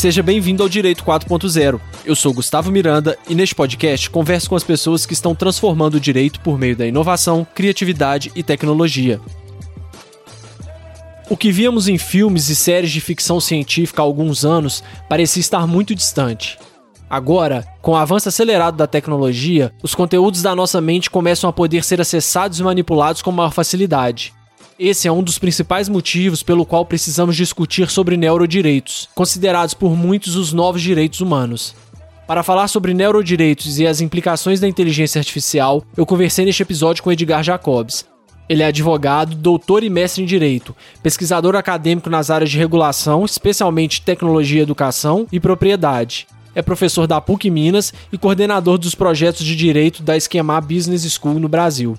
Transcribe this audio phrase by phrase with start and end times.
[0.00, 1.78] Seja bem-vindo ao Direito 4.0.
[2.06, 6.00] Eu sou Gustavo Miranda e neste podcast converso com as pessoas que estão transformando o
[6.00, 9.20] direito por meio da inovação, criatividade e tecnologia.
[11.28, 15.66] O que víamos em filmes e séries de ficção científica há alguns anos parecia estar
[15.66, 16.58] muito distante.
[17.10, 21.84] Agora, com o avanço acelerado da tecnologia, os conteúdos da nossa mente começam a poder
[21.84, 24.32] ser acessados e manipulados com maior facilidade.
[24.82, 30.36] Esse é um dos principais motivos pelo qual precisamos discutir sobre neurodireitos, considerados por muitos
[30.36, 31.74] os novos direitos humanos.
[32.26, 37.12] Para falar sobre neurodireitos e as implicações da inteligência artificial, eu conversei neste episódio com
[37.12, 38.06] Edgar Jacobs.
[38.48, 44.00] Ele é advogado, doutor e mestre em direito, pesquisador acadêmico nas áreas de regulação, especialmente
[44.00, 46.26] tecnologia, educação e propriedade.
[46.54, 51.38] É professor da PUC Minas e coordenador dos projetos de direito da Esquema Business School
[51.38, 51.98] no Brasil.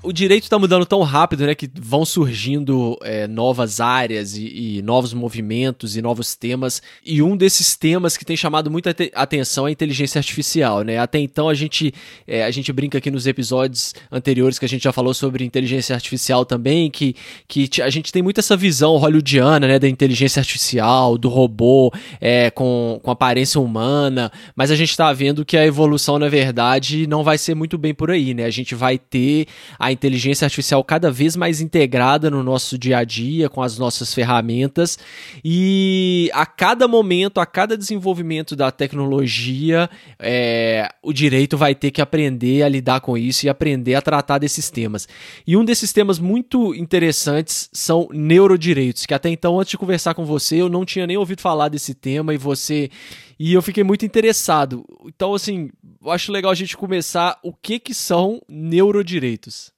[0.00, 4.82] o direito está mudando tão rápido, né, que vão surgindo é, novas áreas e, e,
[4.82, 6.80] novos movimentos e novos temas.
[7.04, 10.98] E um desses temas que tem chamado muita atenção é a inteligência artificial, né?
[10.98, 11.92] Até então a gente
[12.28, 15.96] é, a gente brinca aqui nos episódios anteriores que a gente já falou sobre inteligência
[15.96, 17.16] artificial também, que,
[17.48, 22.50] que a gente tem muito essa visão hollywoodiana, né, da inteligência artificial, do robô é,
[22.50, 24.30] com, com aparência humana.
[24.54, 27.92] Mas a gente está vendo que a evolução, na verdade, não vai ser muito bem
[27.92, 28.44] por aí, né?
[28.44, 32.98] A gente vai ter a a inteligência artificial cada vez mais integrada no nosso dia
[32.98, 34.98] a dia, com as nossas ferramentas,
[35.44, 42.00] e a cada momento, a cada desenvolvimento da tecnologia, é, o direito vai ter que
[42.00, 45.08] aprender a lidar com isso e aprender a tratar desses temas.
[45.46, 50.24] E um desses temas muito interessantes são neurodireitos, que até então, antes de conversar com
[50.24, 52.90] você, eu não tinha nem ouvido falar desse tema e você.
[53.38, 54.84] E eu fiquei muito interessado.
[55.06, 55.70] Então, assim,
[56.04, 59.72] eu acho legal a gente começar o que, que são neurodireitos.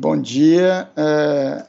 [0.00, 0.88] Bom dia.
[0.96, 1.64] É,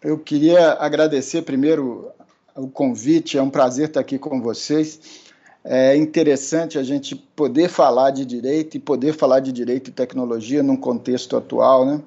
[0.00, 2.12] eu queria agradecer primeiro
[2.54, 5.00] o convite, é um prazer estar aqui com vocês.
[5.64, 10.62] É interessante a gente poder falar de direito e poder falar de direito e tecnologia
[10.62, 12.00] num contexto atual, né?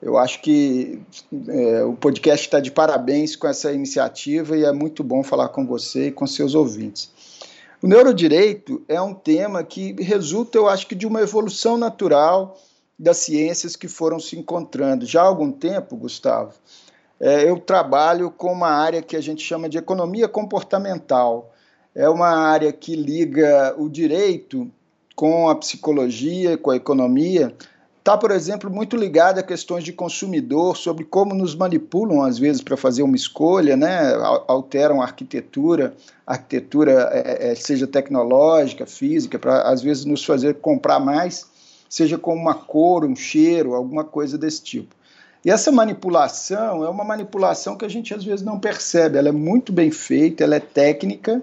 [0.00, 1.00] Eu acho que
[1.48, 5.66] é, o podcast está de parabéns com essa iniciativa e é muito bom falar com
[5.66, 7.10] você e com seus ouvintes.
[7.82, 12.56] O neurodireito é um tema que resulta, eu acho que, de uma evolução natural
[12.98, 15.06] das ciências que foram se encontrando.
[15.06, 16.54] Já há algum tempo, Gustavo,
[17.20, 21.52] é, eu trabalho com uma área que a gente chama de economia comportamental.
[21.94, 24.70] É uma área que liga o direito
[25.14, 27.54] com a psicologia, com a economia.
[27.98, 32.62] Está, por exemplo, muito ligada a questões de consumidor, sobre como nos manipulam, às vezes,
[32.62, 34.14] para fazer uma escolha, né?
[34.46, 35.94] alteram a arquitetura,
[36.26, 41.46] arquitetura é, é, seja tecnológica, física, para, às vezes, nos fazer comprar mais
[41.88, 44.94] seja com uma cor, um cheiro, alguma coisa desse tipo.
[45.44, 49.32] E essa manipulação é uma manipulação que a gente às vezes não percebe, ela é
[49.32, 51.42] muito bem feita, ela é técnica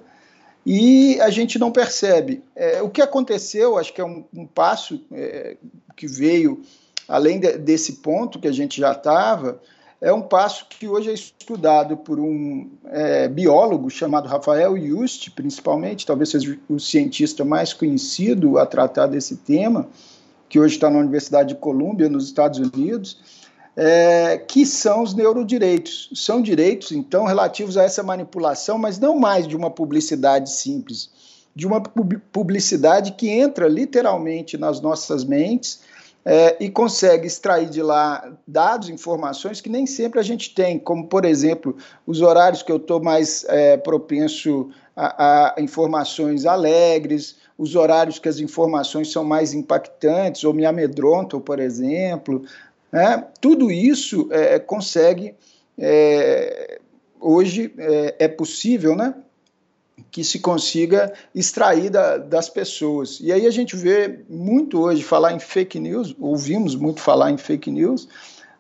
[0.66, 2.44] e a gente não percebe.
[2.56, 5.58] É, o que aconteceu, acho que é um, um passo é,
[5.96, 6.62] que veio
[7.08, 9.62] além de, desse ponto que a gente já estava,
[10.02, 16.06] é um passo que hoje é estudado por um é, biólogo chamado Rafael Just, principalmente,
[16.06, 19.88] talvez seja o cientista mais conhecido a tratar desse tema
[20.50, 23.20] que hoje está na Universidade de Colômbia, nos Estados Unidos,
[23.76, 26.10] é, que são os neurodireitos.
[26.16, 31.10] São direitos, então, relativos a essa manipulação, mas não mais de uma publicidade simples,
[31.56, 35.82] de uma publicidade que entra literalmente nas nossas mentes
[36.26, 41.08] é, e consegue extrair de lá dados, informações que nem sempre a gente tem, como,
[41.08, 47.76] por exemplo, os horários que eu estou mais é, propenso a, a informações alegres, os
[47.76, 52.44] horários que as informações são mais impactantes ou me amedrontam, por exemplo.
[52.92, 53.26] Né?
[53.42, 55.36] Tudo isso é, consegue,
[55.78, 56.80] é,
[57.20, 59.14] hoje é, é, possível, né?
[60.12, 63.20] que se consiga extrair da, das pessoas.
[63.22, 67.38] E aí a gente vê muito hoje falar em fake news, ouvimos muito falar em
[67.38, 68.08] fake news,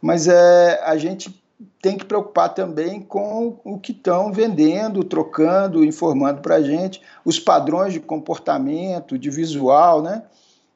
[0.01, 1.33] mas é, a gente
[1.81, 7.39] tem que preocupar também com o que estão vendendo, trocando, informando para a gente, os
[7.39, 10.23] padrões de comportamento, de visual, né?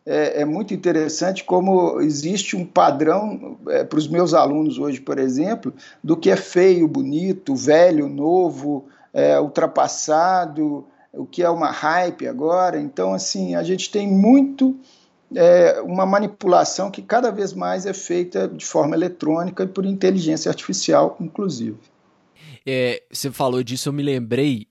[0.06, 5.20] É, é muito interessante como existe um padrão é, para os meus alunos hoje, por
[5.20, 5.74] exemplo,
[6.04, 12.80] do que é feio, bonito, velho, novo, é, ultrapassado, o que é uma hype agora.
[12.80, 14.80] Então, assim, a gente tem muito
[15.36, 20.50] é, uma manipulação que cada vez mais é feita de forma eletrônica e por inteligência
[20.50, 21.78] artificial, inclusive.
[22.66, 24.68] É, você falou disso, eu me lembrei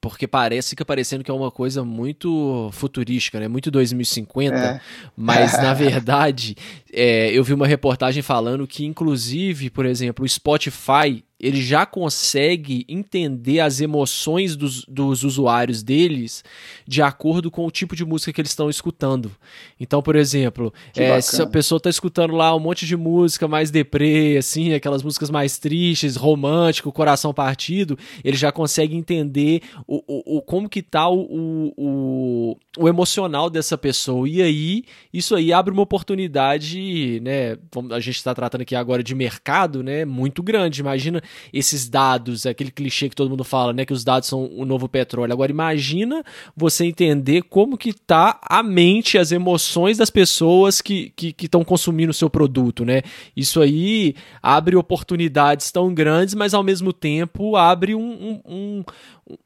[0.00, 3.48] porque parece que parecendo que é uma coisa muito futurística, né?
[3.48, 4.80] Muito 2050, é.
[5.16, 6.54] mas na verdade
[6.92, 12.84] é, eu vi uma reportagem falando que inclusive, por exemplo, o Spotify ele já consegue
[12.88, 16.42] entender as emoções dos, dos usuários deles
[16.86, 19.30] de acordo com o tipo de música que eles estão escutando.
[19.78, 23.70] Então, por exemplo, é, se a pessoa está escutando lá um monte de música mais
[23.70, 30.38] deprê, assim, aquelas músicas mais tristes, romântico, coração partido, ele já consegue entender o, o,
[30.38, 34.28] o como que tá o, o, o emocional dessa pessoa.
[34.28, 37.56] E aí, isso aí abre uma oportunidade, né?
[37.92, 40.04] A gente está tratando aqui agora de mercado, né?
[40.04, 40.80] Muito grande.
[40.80, 44.64] Imagina esses dados, aquele clichê que todo mundo fala, né, que os dados são o
[44.64, 45.32] novo petróleo.
[45.32, 46.24] Agora imagina
[46.56, 52.14] você entender como que tá a mente, as emoções das pessoas que estão consumindo o
[52.14, 53.02] seu produto, né?
[53.36, 58.84] Isso aí abre oportunidades tão grandes, mas ao mesmo tempo abre um, um, um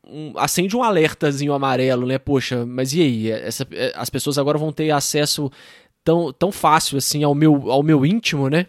[0.04, 2.18] um, acende um alertazinho amarelo, né?
[2.18, 3.30] Poxa, mas e aí?
[3.30, 5.50] Essa, as pessoas agora vão ter acesso
[6.04, 8.66] tão, tão fácil assim ao meu, ao meu íntimo, né?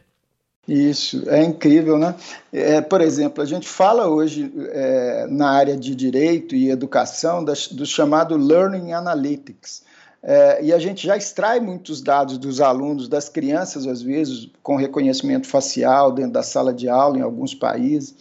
[0.68, 2.16] Isso, é incrível, né?
[2.52, 7.68] É, por exemplo, a gente fala hoje é, na área de direito e educação das,
[7.68, 9.84] do chamado Learning Analytics.
[10.26, 14.78] É, e a gente já extrai muitos dados dos alunos, das crianças, às vezes, com
[14.78, 18.16] reconhecimento facial dentro da sala de aula em alguns países.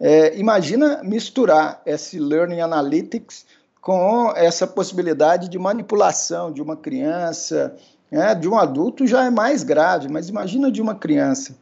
[0.00, 3.46] É, imagina misturar esse Learning Analytics
[3.80, 7.76] com essa possibilidade de manipulação de uma criança,
[8.10, 11.54] né, de um adulto já é mais grave, mas imagina de uma criança.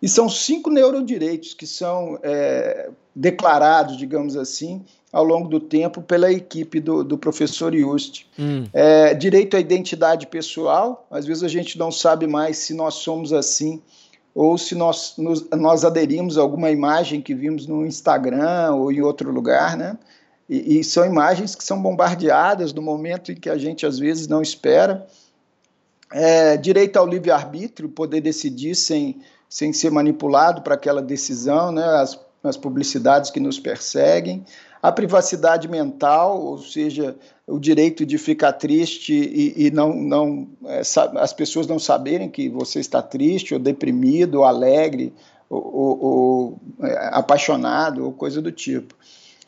[0.00, 6.30] E são cinco neurodireitos que são é, declarados, digamos assim, ao longo do tempo pela
[6.32, 8.24] equipe do, do professor Just.
[8.38, 8.64] Hum.
[8.72, 13.32] É, direito à identidade pessoal, às vezes a gente não sabe mais se nós somos
[13.32, 13.82] assim
[14.34, 19.00] ou se nós, nos, nós aderimos a alguma imagem que vimos no Instagram ou em
[19.00, 19.98] outro lugar, né?
[20.48, 24.28] E, e são imagens que são bombardeadas no momento em que a gente às vezes
[24.28, 25.06] não espera.
[26.12, 32.18] É, direito ao livre-arbítrio, poder decidir sem sem ser manipulado para aquela decisão, né, as,
[32.42, 34.44] as publicidades que nos perseguem,
[34.82, 37.16] a privacidade mental, ou seja,
[37.46, 40.82] o direito de ficar triste e, e não, não é,
[41.16, 45.12] as pessoas não saberem que você está triste, ou deprimido, ou alegre,
[45.50, 48.94] ou, ou, ou é, apaixonado, ou coisa do tipo.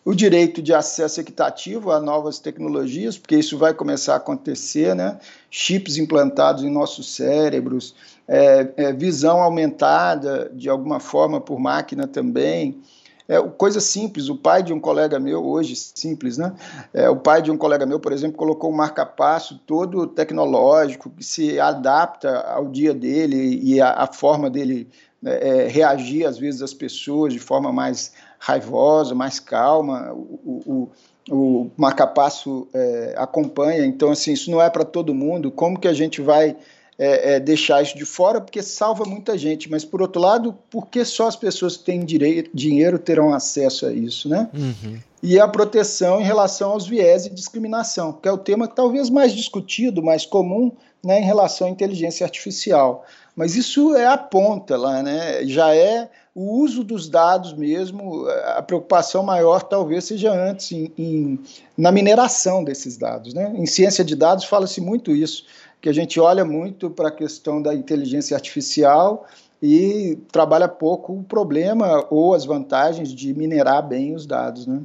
[0.02, 5.18] O direito de acesso equitativo a novas tecnologias, porque isso vai começar a acontecer, né?
[5.50, 7.94] Chips implantados em nossos cérebros,
[8.32, 12.80] é, é, visão aumentada de alguma forma por máquina também.
[13.26, 16.54] É, coisa simples, o pai de um colega meu, hoje simples, né?
[16.94, 21.24] É, o pai de um colega meu, por exemplo, colocou um marca-passo todo tecnológico que
[21.24, 24.88] se adapta ao dia dele e a forma dele
[25.20, 30.12] né, é, reagir às vezes às pessoas de forma mais raivosa, mais calma.
[30.12, 30.88] O,
[31.28, 35.50] o, o marca-passo é, acompanha, então assim, isso não é para todo mundo.
[35.50, 36.56] Como que a gente vai
[37.02, 40.86] é, é, deixar isso de fora, porque salva muita gente, mas por outro lado, por
[40.88, 44.50] que só as pessoas que têm direito, dinheiro terão acesso a isso, né?
[44.52, 44.98] Uhum.
[45.22, 49.08] E a proteção em relação aos viés e discriminação, que é o tema que talvez
[49.08, 50.72] mais discutido, mais comum,
[51.02, 53.06] né, em relação à inteligência artificial.
[53.34, 55.46] Mas isso é a ponta lá, né?
[55.46, 61.38] Já é o uso dos dados mesmo, a preocupação maior talvez seja antes em, em,
[61.76, 63.32] na mineração desses dados.
[63.32, 63.52] Né?
[63.56, 65.44] Em ciência de dados fala-se muito isso
[65.80, 69.26] que a gente olha muito para a questão da inteligência artificial
[69.62, 74.82] e trabalha pouco o problema ou as vantagens de minerar bem os dados, né?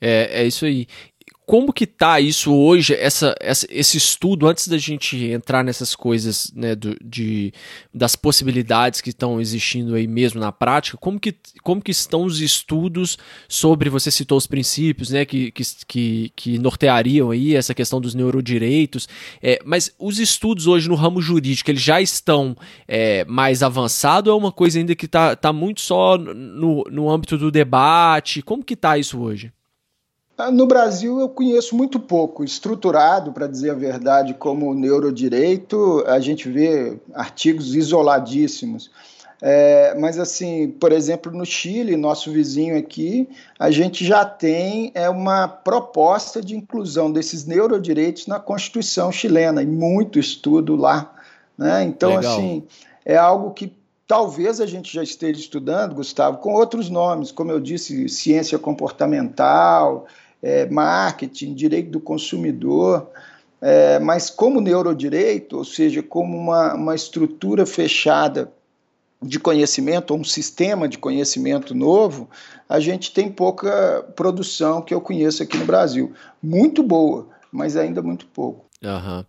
[0.00, 0.86] É, é isso aí
[1.46, 6.52] como que tá isso hoje, essa, essa, esse estudo, antes da gente entrar nessas coisas,
[6.52, 7.52] né, do, de,
[7.94, 12.40] das possibilidades que estão existindo aí mesmo na prática, como que, como que estão os
[12.40, 13.16] estudos
[13.48, 15.52] sobre, você citou os princípios, né, que,
[15.86, 19.08] que, que norteariam aí essa questão dos neurodireitos,
[19.40, 22.56] é, mas os estudos hoje no ramo jurídico, eles já estão
[22.88, 27.08] é, mais avançados ou é uma coisa ainda que está tá muito só no, no
[27.08, 28.42] âmbito do debate?
[28.42, 29.52] Como que está isso hoje?
[30.38, 36.20] Ah, no Brasil, eu conheço muito pouco, estruturado, para dizer a verdade, como neurodireito, a
[36.20, 38.90] gente vê artigos isoladíssimos.
[39.40, 43.26] É, mas, assim, por exemplo, no Chile, nosso vizinho aqui,
[43.58, 49.66] a gente já tem é, uma proposta de inclusão desses neurodireitos na Constituição chilena, e
[49.66, 51.14] muito estudo lá.
[51.56, 51.84] Né?
[51.84, 52.34] Então, Legal.
[52.34, 52.62] assim,
[53.06, 53.72] é algo que
[54.06, 60.06] talvez a gente já esteja estudando, Gustavo, com outros nomes, como eu disse, ciência comportamental
[60.46, 63.10] é, marketing, direito do consumidor.
[63.60, 68.52] é, mas como neurodireito, ou seja, como uma, uma estrutura fechada
[69.20, 72.28] de conhecimento, um sistema de conhecimento novo,
[72.68, 76.12] a gente tem pouca produção que eu conheço aqui no Brasil.
[76.40, 78.66] Muito boa, mas ainda muito pouco.
[78.84, 79.24] Uhum.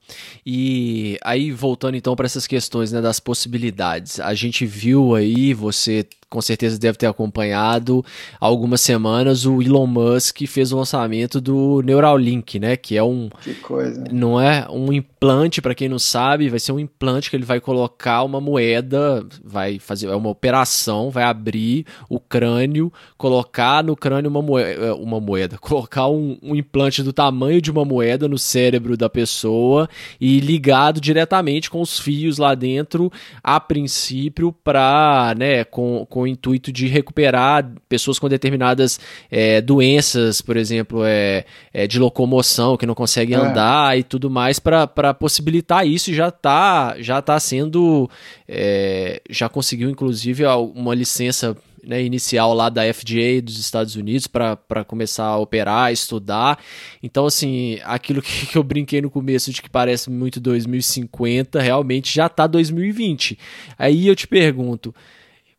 [0.45, 6.05] E aí, voltando então para essas questões né, das possibilidades, a gente viu aí, você
[6.29, 8.03] com certeza deve ter acompanhado
[8.39, 13.29] há algumas semanas o Elon Musk fez o lançamento do Neuralink, né, que é um
[13.41, 14.03] que coisa.
[14.11, 17.61] não é um implante para quem não sabe, vai ser um implante que ele vai
[17.61, 24.29] colocar uma moeda, vai fazer é uma operação, vai abrir o crânio, colocar no crânio
[24.29, 28.97] uma moeda, uma moeda colocar um, um implante do tamanho de uma moeda no cérebro
[28.97, 33.11] da pessoa e ligado diretamente com os fios lá dentro,
[33.43, 39.61] a princípio para, né, com, com com o intuito de recuperar pessoas com determinadas é,
[39.61, 43.39] doenças, por exemplo, é, é, de locomoção, que não conseguem é.
[43.39, 48.09] andar e tudo mais, para possibilitar isso e já está já tá sendo.
[48.47, 50.43] É, já conseguiu, inclusive,
[50.73, 56.57] uma licença né, inicial lá da FDA dos Estados Unidos para começar a operar, estudar.
[57.03, 62.11] Então, assim, aquilo que, que, eu brinquei no começo de que parece muito 2050, realmente
[62.11, 63.37] já está 2020.
[63.77, 64.95] Aí eu te pergunto.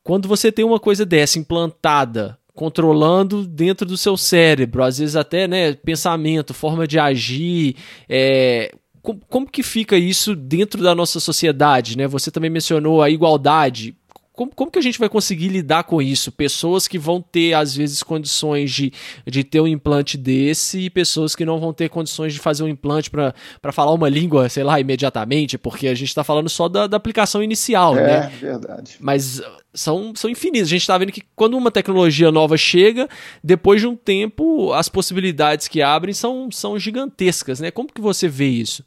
[0.08, 5.46] Quando você tem uma coisa dessa implantada, controlando dentro do seu cérebro, às vezes até
[5.46, 7.76] né, pensamento, forma de agir,
[8.08, 11.98] é, como, como que fica isso dentro da nossa sociedade?
[11.98, 12.06] Né?
[12.06, 13.94] Você também mencionou a igualdade.
[14.38, 16.30] Como, como que a gente vai conseguir lidar com isso?
[16.30, 18.92] Pessoas que vão ter, às vezes, condições de,
[19.26, 22.68] de ter um implante desse e pessoas que não vão ter condições de fazer um
[22.68, 23.34] implante para
[23.72, 27.42] falar uma língua, sei lá, imediatamente, porque a gente está falando só da, da aplicação
[27.42, 28.32] inicial, é, né?
[28.32, 28.96] É, verdade.
[29.00, 29.42] Mas
[29.74, 30.68] são, são infinitas.
[30.68, 33.08] A gente está vendo que quando uma tecnologia nova chega,
[33.42, 37.72] depois de um tempo, as possibilidades que abrem são, são gigantescas, né?
[37.72, 38.84] Como que você vê isso?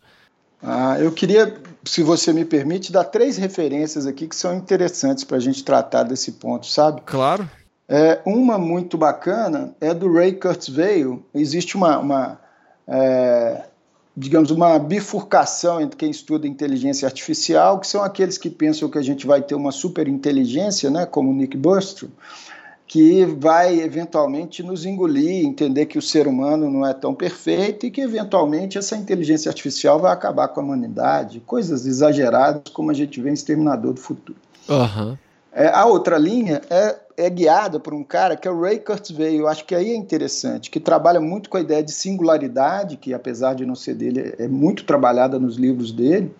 [0.63, 5.37] Ah, eu queria, se você me permite, dar três referências aqui que são interessantes para
[5.37, 7.01] a gente tratar desse ponto, sabe?
[7.05, 7.49] Claro.
[7.87, 11.25] É, uma muito bacana é do Ray Kurzweil.
[11.33, 12.39] Existe uma, uma
[12.87, 13.63] é,
[14.15, 19.01] digamos, uma bifurcação entre quem estuda inteligência artificial, que são aqueles que pensam que a
[19.01, 22.09] gente vai ter uma superinteligência, né, como o Nick Bostrom,
[22.91, 27.89] que vai eventualmente nos engolir, entender que o ser humano não é tão perfeito e
[27.89, 33.21] que eventualmente essa inteligência artificial vai acabar com a humanidade, coisas exageradas como a gente
[33.21, 34.37] vê em Exterminador do Futuro.
[34.67, 35.17] Uhum.
[35.53, 39.39] É, a outra linha é, é, guiada por um cara que é o Ray Kurzweil,
[39.39, 43.13] eu acho que aí é interessante, que trabalha muito com a ideia de singularidade, que
[43.13, 46.35] apesar de não ser dele, é muito trabalhada nos livros dele,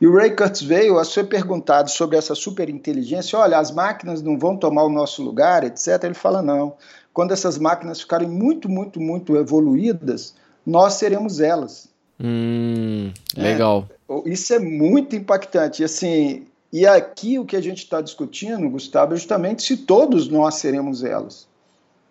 [0.00, 4.56] e o Ray Kurzweil, a ser perguntado sobre essa superinteligência, olha, as máquinas não vão
[4.56, 6.74] tomar o nosso lugar, etc., ele fala, não.
[7.14, 10.34] Quando essas máquinas ficarem muito, muito, muito evoluídas,
[10.66, 11.88] nós seremos elas.
[12.20, 13.88] Hum, legal.
[14.08, 15.80] É, isso é muito impactante.
[15.80, 20.28] E, assim, e aqui o que a gente está discutindo, Gustavo, é justamente se todos
[20.28, 21.46] nós seremos elas.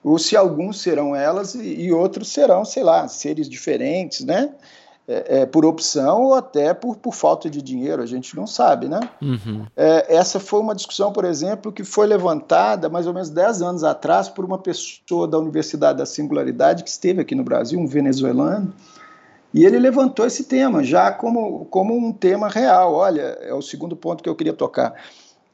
[0.04, 4.52] Ou se alguns serão elas e, e outros serão, sei lá, seres diferentes, né?
[5.08, 8.88] É, é, por opção ou até por, por falta de dinheiro, a gente não sabe,
[8.88, 9.00] né?
[9.22, 9.66] Uhum.
[9.76, 13.84] É, essa foi uma discussão, por exemplo, que foi levantada mais ou menos 10 anos
[13.84, 18.74] atrás por uma pessoa da Universidade da Singularidade que esteve aqui no Brasil, um venezuelano,
[19.54, 22.94] e ele levantou esse tema já como, como um tema real.
[22.94, 24.96] Olha, é o segundo ponto que eu queria tocar.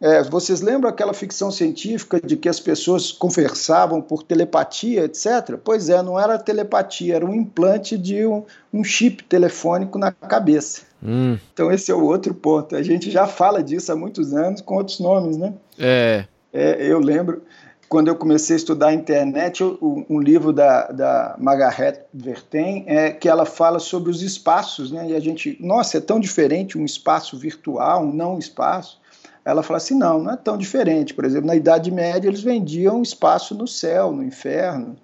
[0.02, 5.60] É, vocês lembram aquela ficção científica de que as pessoas conversavam por telepatia, etc?
[5.64, 8.44] Pois é, não era telepatia, era um implante de um,
[8.74, 10.82] um chip telefônico na cabeça.
[11.04, 11.38] Hum.
[11.54, 12.76] Então esse é o outro ponto.
[12.76, 15.54] A gente já fala disso há muitos anos com outros nomes, né?
[15.78, 16.26] É.
[16.52, 17.44] é eu lembro
[17.88, 23.28] quando eu comecei a estudar a internet, um livro da, da Margaret Verten, é que
[23.28, 25.10] ela fala sobre os espaços, né?
[25.10, 29.01] E a gente, nossa, é tão diferente um espaço virtual, um não espaço
[29.44, 31.14] ela fala assim: não, não é tão diferente.
[31.14, 34.96] Por exemplo, na Idade Média eles vendiam espaço no céu, no inferno.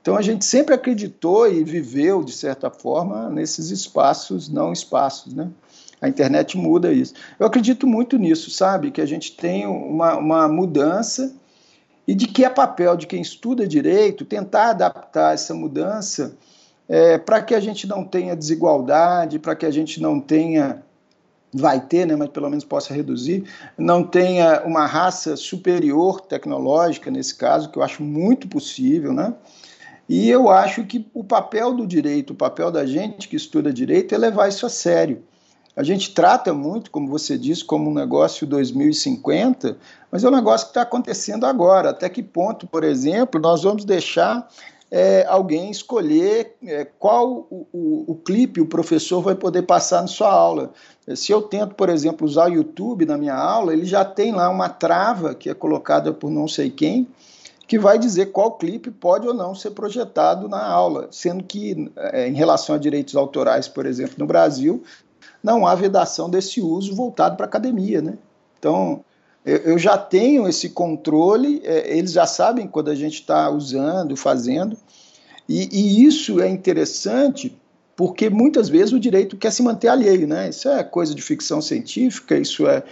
[0.00, 5.50] Então a gente sempre acreditou e viveu, de certa forma, nesses espaços, não espaços, né?
[6.00, 7.12] A internet muda isso.
[7.38, 8.90] Eu acredito muito nisso, sabe?
[8.90, 11.34] Que a gente tem uma, uma mudança
[12.06, 16.36] e de que é papel de quem estuda direito tentar adaptar essa mudança
[16.88, 20.82] é, para que a gente não tenha desigualdade, para que a gente não tenha
[21.52, 23.44] vai ter, né, mas pelo menos possa reduzir,
[23.76, 29.34] não tenha uma raça superior tecnológica nesse caso, que eu acho muito possível, né?
[30.08, 34.14] E eu acho que o papel do direito, o papel da gente que estuda direito
[34.14, 35.22] é levar isso a sério.
[35.76, 39.76] A gente trata muito, como você disse, como um negócio 2050,
[40.10, 41.90] mas é um negócio que está acontecendo agora.
[41.90, 44.48] Até que ponto, por exemplo, nós vamos deixar
[44.90, 50.06] é, alguém escolher é, qual o, o, o, clipe o professor vai poder passar na
[50.06, 50.72] sua aula.
[51.14, 54.48] Se eu tento, por exemplo, usar o YouTube na minha aula, ele já tem lá
[54.48, 57.06] uma trava que é colocada por não sei quem,
[57.66, 62.26] que vai dizer qual clipe pode ou não ser projetado na aula, sendo que, é,
[62.26, 64.82] em relação a direitos autorais, por exemplo, no Brasil,
[65.42, 68.00] não há vedação desse uso voltado para a academia.
[68.00, 68.16] Né?
[68.58, 69.04] Então,
[69.48, 74.76] eu, já tenho esse controle, é, eles já sabem quando a gente está usando, fazendo,
[75.48, 77.56] e, e, isso é interessante
[77.96, 80.50] porque muitas vezes o direito quer se manter alheio, né?
[80.50, 82.84] Isso é coisa de ficção científica, isso é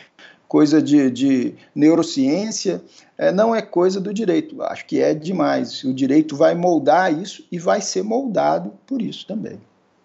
[0.48, 2.82] coisa de, de neurociência,
[3.18, 4.60] é, não é coisa do direito.
[4.62, 5.84] Acho que é demais.
[5.84, 9.60] O direito vai moldar isso e vai ser moldado por isso também.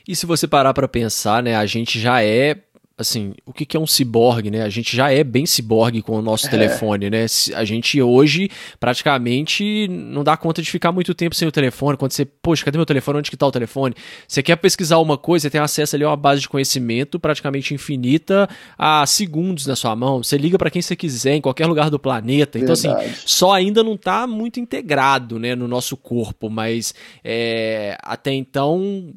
[0.07, 2.57] E se você parar para pensar, né, a gente já é
[3.01, 4.61] assim, o que, que é um ciborgue, né?
[4.63, 6.49] A gente já é bem ciborgue com o nosso é.
[6.49, 7.25] telefone, né?
[7.53, 11.97] A gente hoje praticamente não dá conta de ficar muito tempo sem o telefone.
[11.97, 13.19] Quando você, poxa, cadê meu telefone?
[13.19, 13.95] Onde que tá o telefone?
[14.27, 17.73] Você quer pesquisar uma coisa, você tem acesso ali a uma base de conhecimento praticamente
[17.73, 20.23] infinita a segundos na sua mão.
[20.23, 22.57] Você liga para quem você quiser, em qualquer lugar do planeta.
[22.57, 22.89] Então, assim,
[23.25, 26.93] só ainda não tá muito integrado, né, no nosso corpo, mas
[27.23, 29.13] é, até então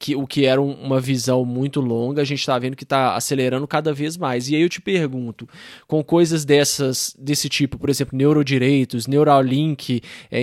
[0.00, 3.14] que o que era um, uma visão muito longa, a gente está vendo que está
[3.14, 4.48] acelerando cada vez mais.
[4.48, 5.46] E aí eu te pergunto,
[5.86, 10.42] com coisas dessas desse tipo, por exemplo, neurodireitos, Neuralink, é,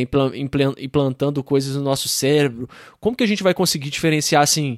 [0.79, 4.77] implantando coisas no nosso cérebro, como que a gente vai conseguir diferenciar assim?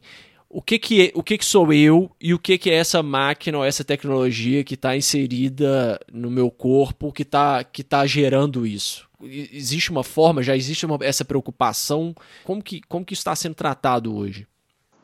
[0.49, 3.03] O que que, é, o que que sou eu e o que que é essa
[3.03, 8.65] máquina ou essa tecnologia que está inserida no meu corpo que está que tá gerando
[8.65, 9.09] isso?
[9.21, 12.15] Existe uma forma, já existe uma, essa preocupação?
[12.45, 14.47] Como que, como que está sendo tratado hoje?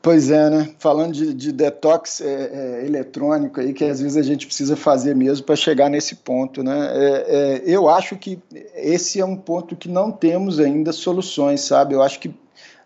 [0.06, 0.72] Pois é, né?
[0.78, 5.16] Falando de, de detox é, é, eletrônico aí, que às vezes a gente precisa fazer
[5.16, 6.92] mesmo para chegar nesse ponto, né?
[6.92, 8.38] É, é, eu acho que
[8.76, 11.92] esse é um ponto que não temos ainda soluções, sabe?
[11.92, 12.32] Eu acho que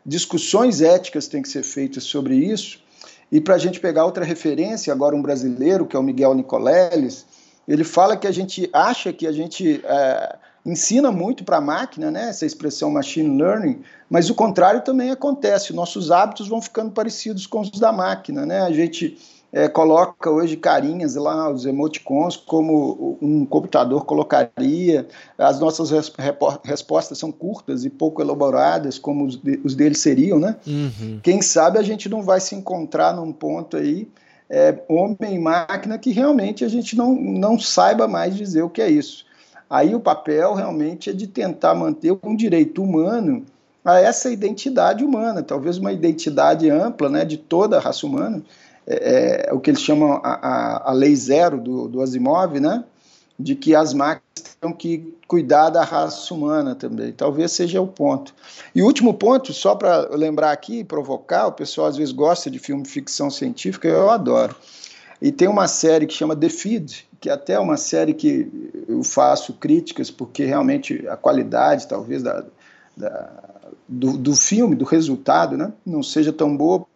[0.04, 2.80] discussões éticas têm que ser feitas sobre isso.
[3.30, 7.26] E para a gente pegar outra referência, agora um brasileiro, que é o Miguel Nicoleles,
[7.68, 12.10] ele fala que a gente acha que a gente é, ensina muito para a máquina,
[12.10, 15.72] né, essa expressão machine learning, mas o contrário também acontece.
[15.72, 18.44] Nossos hábitos vão ficando parecidos com os da máquina.
[18.44, 18.60] Né?
[18.60, 19.16] A gente
[19.52, 25.08] é, coloca hoje carinhas lá, os emoticons, como um computador colocaria.
[25.38, 25.90] As nossas
[26.64, 30.38] respostas são curtas e pouco elaboradas, como os, de, os deles seriam.
[30.38, 30.56] Né?
[30.66, 31.20] Uhum.
[31.22, 34.08] Quem sabe a gente não vai se encontrar num ponto aí.
[34.52, 38.82] É, homem e máquina que realmente a gente não, não saiba mais dizer o que
[38.82, 39.24] é isso.
[39.70, 43.46] Aí o papel realmente é de tentar manter um direito humano
[43.84, 48.42] a essa identidade humana, talvez uma identidade ampla né, de toda a raça humana,
[48.86, 52.84] é, é o que eles chamam a, a, a, lei zero do, do Asimov, né,
[53.38, 57.12] de que as máquinas têm que cuidar da raça humana também.
[57.12, 58.34] Talvez seja o ponto.
[58.74, 62.58] E o último ponto, só para lembrar aqui, provocar, o pessoal às vezes gosta de
[62.58, 64.54] filme de ficção científica, eu adoro.
[65.20, 68.50] E tem uma série que chama The Feed, que até é uma série que
[68.88, 72.44] eu faço críticas, porque realmente a qualidade, talvez, da,
[72.96, 73.30] da
[73.90, 76.86] do, do filme, do resultado, né, não seja tão boa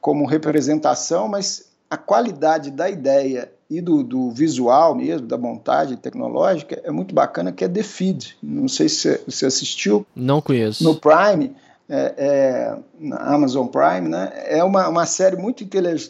[0.00, 6.80] como representação, mas a qualidade da ideia e do, do, visual mesmo, da montagem tecnológica,
[6.82, 8.36] é muito bacana, que é The Feed.
[8.42, 10.06] Não sei se você assistiu.
[10.14, 10.82] Não conheço.
[10.82, 11.54] No Prime
[11.92, 14.32] é, é, na Amazon Prime, né?
[14.46, 15.64] É uma, uma série muito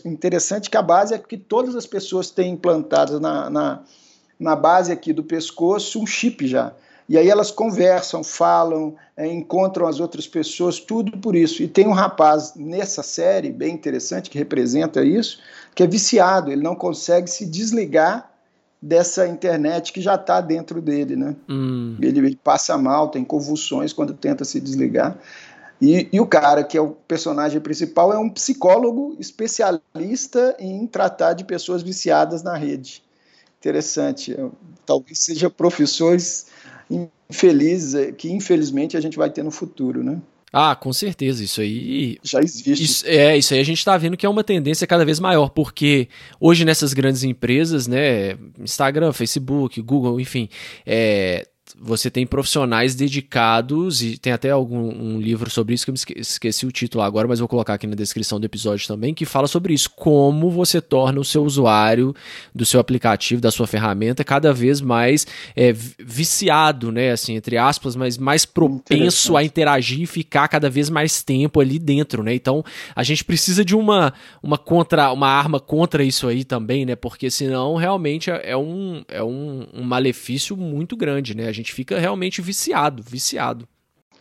[0.04, 3.82] interessante que a base é que todas as pessoas têm implantadas na, na,
[4.38, 6.74] na base aqui do pescoço um chip já.
[7.08, 11.62] E aí elas conversam, falam, é, encontram as outras pessoas, tudo por isso.
[11.62, 15.40] E tem um rapaz nessa série, bem interessante, que representa isso,
[15.74, 18.30] que é viciado, ele não consegue se desligar
[18.82, 21.36] dessa internet que já está dentro dele, né?
[21.48, 21.96] Hum.
[22.00, 25.18] Ele, ele, passa mal, tem convulsões quando tenta se desligar.
[25.80, 31.32] E, e, o cara, que é o personagem principal, é um psicólogo especialista em tratar
[31.32, 33.02] de pessoas viciadas na rede.
[33.58, 34.36] Interessante.
[34.84, 36.46] Talvez seja profissões
[36.90, 40.20] infelizes é, que, infelizmente, a gente vai ter no futuro, né?
[40.52, 42.18] Ah, com certeza, isso aí.
[42.22, 42.82] Já existe.
[42.82, 45.50] Isso, é, isso aí a gente está vendo que é uma tendência cada vez maior,
[45.50, 46.08] porque
[46.40, 50.48] hoje nessas grandes empresas, né, Instagram, Facebook, Google, enfim,
[50.84, 51.46] é,
[51.82, 56.20] você tem profissionais dedicados e tem até algum um livro sobre isso que eu me
[56.20, 59.46] esqueci o título agora, mas vou colocar aqui na descrição do episódio também, que fala
[59.48, 62.14] sobre isso, como você torna o seu usuário
[62.54, 67.96] do seu aplicativo, da sua ferramenta cada vez mais é, viciado, né, assim, entre aspas,
[67.96, 72.34] mas mais propenso a interagir e ficar cada vez mais tempo ali dentro, né?
[72.34, 72.62] Então,
[72.94, 74.12] a gente precisa de uma
[74.42, 76.94] uma contra uma arma contra isso aí também, né?
[76.94, 81.48] Porque senão realmente é, é um é um, um malefício muito grande, né?
[81.48, 83.68] A gente fica realmente viciado, viciado.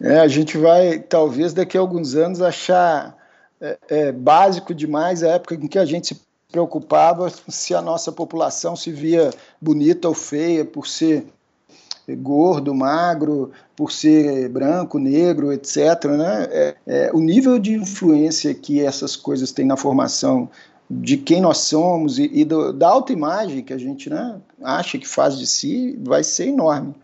[0.01, 3.17] É, a gente vai, talvez daqui a alguns anos, achar
[3.59, 8.11] é, é, básico demais a época em que a gente se preocupava se a nossa
[8.11, 9.29] população se via
[9.61, 11.25] bonita ou feia por ser
[12.15, 16.05] gordo, magro, por ser branco, negro, etc.
[16.05, 16.47] Né?
[16.51, 20.49] É, é, o nível de influência que essas coisas têm na formação
[20.89, 25.07] de quem nós somos e, e do, da autoimagem que a gente né, acha que
[25.07, 26.95] faz de si vai ser enorme.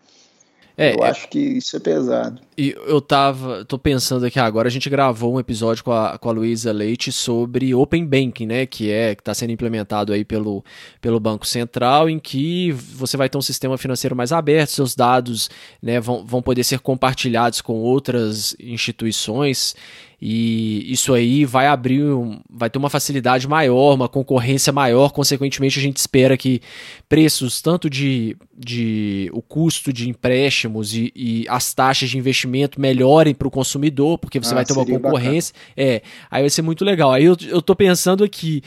[0.77, 2.41] É, eu é, acho que isso é pesado.
[2.57, 6.29] E eu tava, tô pensando aqui agora, a gente gravou um episódio com a, com
[6.29, 10.63] a Luísa Leite sobre Open Banking, né, que é que está sendo implementado aí pelo,
[11.01, 15.49] pelo Banco Central, em que você vai ter um sistema financeiro mais aberto, seus dados,
[15.81, 19.75] né, vão, vão poder ser compartilhados com outras instituições.
[20.21, 25.77] E isso aí vai abrir, um, vai ter uma facilidade maior, uma concorrência maior, consequentemente
[25.77, 26.61] a gente espera que
[27.09, 33.33] preços, tanto de, de o custo de empréstimos e, e as taxas de investimento melhorem
[33.33, 35.53] para o consumidor, porque você ah, vai ter uma concorrência.
[35.53, 35.89] Bacana.
[35.89, 37.11] É, aí vai ser muito legal.
[37.11, 38.61] Aí eu, eu tô pensando aqui.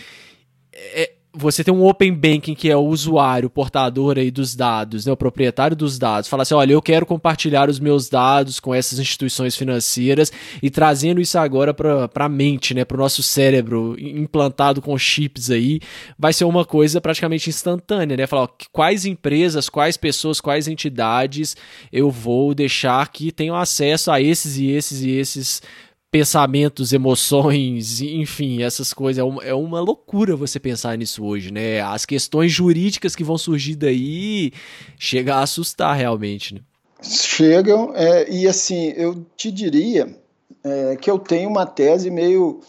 [0.72, 5.04] É, você tem um open banking que é o usuário, o portador aí dos dados,
[5.04, 8.74] né, o proprietário dos dados, fala assim, olha, eu quero compartilhar os meus dados com
[8.74, 13.94] essas instituições financeiras e trazendo isso agora para a mente, né, para o nosso cérebro
[13.98, 15.80] implantado com chips aí,
[16.18, 21.56] vai ser uma coisa praticamente instantânea, né, falar ó, quais empresas, quais pessoas, quais entidades
[21.92, 25.62] eu vou deixar que tenham acesso a esses e esses e esses
[26.10, 29.20] pensamentos, emoções, enfim, essas coisas.
[29.20, 31.80] É uma, é uma loucura você pensar nisso hoje, né?
[31.80, 34.52] As questões jurídicas que vão surgir daí
[34.98, 36.60] chega a assustar realmente, né?
[37.00, 40.18] Chegam, é, e assim, eu te diria
[40.64, 42.60] é, que eu tenho uma tese meio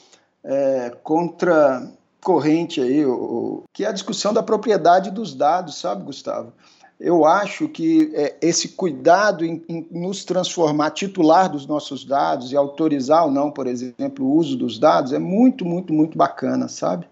[0.43, 6.53] é, contracorrente aí, o, que é a discussão da propriedade dos dados, sabe, Gustavo?
[6.99, 12.57] Eu acho que é, esse cuidado em, em, nos transformar titular dos nossos dados e
[12.57, 17.07] autorizar ou não, por exemplo, o uso dos dados é muito, muito, muito bacana, sabe?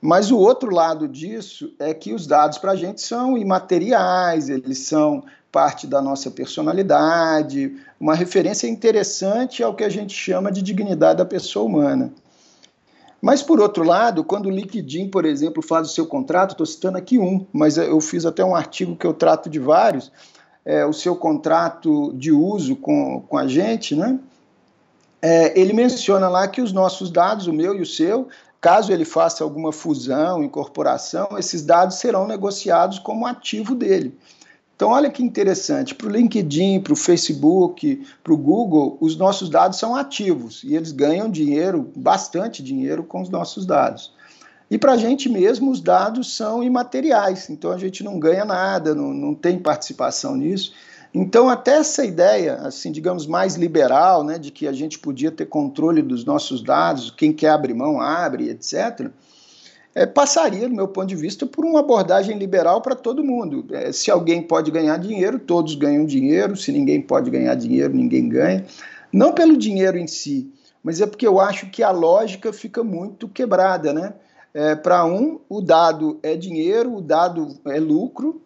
[0.00, 4.78] Mas o outro lado disso é que os dados para a gente são imateriais, eles
[4.78, 11.18] são parte da nossa personalidade, uma referência interessante ao que a gente chama de dignidade
[11.18, 12.12] da pessoa humana.
[13.20, 16.98] Mas, por outro lado, quando o LinkedIn, por exemplo, faz o seu contrato, estou citando
[16.98, 20.12] aqui um, mas eu fiz até um artigo que eu trato de vários,
[20.64, 24.18] é, o seu contrato de uso com, com a gente, né?
[25.20, 28.28] É, ele menciona lá que os nossos dados, o meu e o seu,
[28.60, 34.16] caso ele faça alguma fusão, incorporação, esses dados serão negociados como ativo dele.
[34.78, 39.50] Então, olha que interessante, para o LinkedIn, para o Facebook, para o Google, os nossos
[39.50, 44.12] dados são ativos e eles ganham dinheiro, bastante dinheiro, com os nossos dados.
[44.70, 48.94] E para a gente mesmo, os dados são imateriais, então a gente não ganha nada,
[48.94, 50.72] não, não tem participação nisso.
[51.12, 55.46] Então, até essa ideia, assim, digamos, mais liberal, né, de que a gente podia ter
[55.46, 59.10] controle dos nossos dados, quem quer abrir mão, abre, etc.,
[59.94, 63.66] é, passaria, do meu ponto de vista, por uma abordagem liberal para todo mundo.
[63.72, 68.28] É, se alguém pode ganhar dinheiro, todos ganham dinheiro, se ninguém pode ganhar dinheiro, ninguém
[68.28, 68.64] ganha.
[69.12, 73.28] Não pelo dinheiro em si, mas é porque eu acho que a lógica fica muito
[73.28, 74.14] quebrada, né?
[74.54, 78.40] É, para um, o dado é dinheiro, o dado é lucro,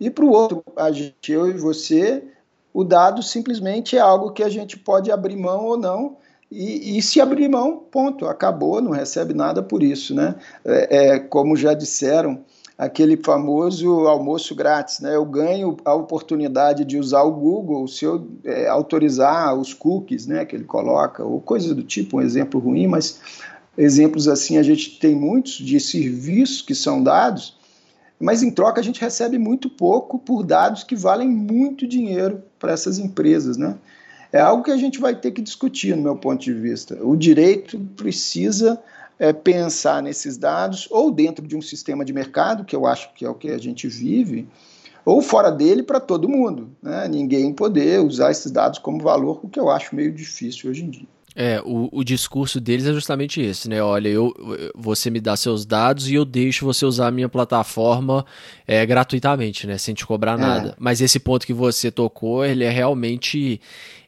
[0.00, 2.24] e para o outro, a gente, eu e você,
[2.72, 6.16] o dado simplesmente é algo que a gente pode abrir mão ou não,
[6.50, 10.34] e, e, se abrir mão, ponto, acabou, não recebe nada por isso, né?
[10.64, 12.44] É, é, como já disseram,
[12.76, 15.14] aquele famoso almoço grátis, né?
[15.14, 20.44] Eu ganho a oportunidade de usar o Google se eu é, autorizar os cookies, né?
[20.46, 23.20] Que ele coloca, ou coisas do tipo, um exemplo ruim, mas
[23.76, 27.56] exemplos assim a gente tem muitos de serviços que são dados,
[28.18, 32.72] mas em troca a gente recebe muito pouco por dados que valem muito dinheiro para
[32.72, 33.76] essas empresas, né?
[34.32, 36.98] É algo que a gente vai ter que discutir, no meu ponto de vista.
[37.02, 38.80] O direito precisa
[39.18, 43.24] é, pensar nesses dados, ou dentro de um sistema de mercado, que eu acho que
[43.24, 44.48] é o que a gente vive,
[45.04, 46.70] ou fora dele para todo mundo.
[46.82, 47.08] Né?
[47.08, 50.90] Ninguém poder usar esses dados como valor, o que eu acho meio difícil hoje em
[50.90, 51.08] dia.
[51.34, 53.82] É, o, o discurso deles é justamente esse, né?
[53.82, 54.34] Olha, eu,
[54.74, 58.26] você me dá seus dados e eu deixo você usar a minha plataforma
[58.66, 59.78] é, gratuitamente, né?
[59.78, 60.40] Sem te cobrar é.
[60.40, 60.76] nada.
[60.78, 63.60] Mas esse ponto que você tocou, ele é realmente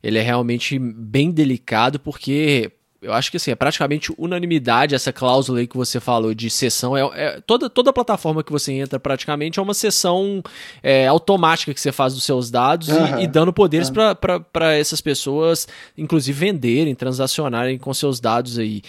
[0.02, 5.58] ele é realmente bem delicado porque eu acho que assim, é praticamente unanimidade essa cláusula
[5.58, 6.96] aí que você falou de sessão.
[6.96, 10.40] É, é toda, toda plataforma que você entra praticamente é uma sessão
[10.82, 13.18] é, automática que você faz dos seus dados uhum.
[13.18, 14.14] e, e, dando poderes uhum.
[14.52, 15.66] para essas pessoas,
[15.98, 18.82] inclusive, venderem, transacionarem com seus dados aí.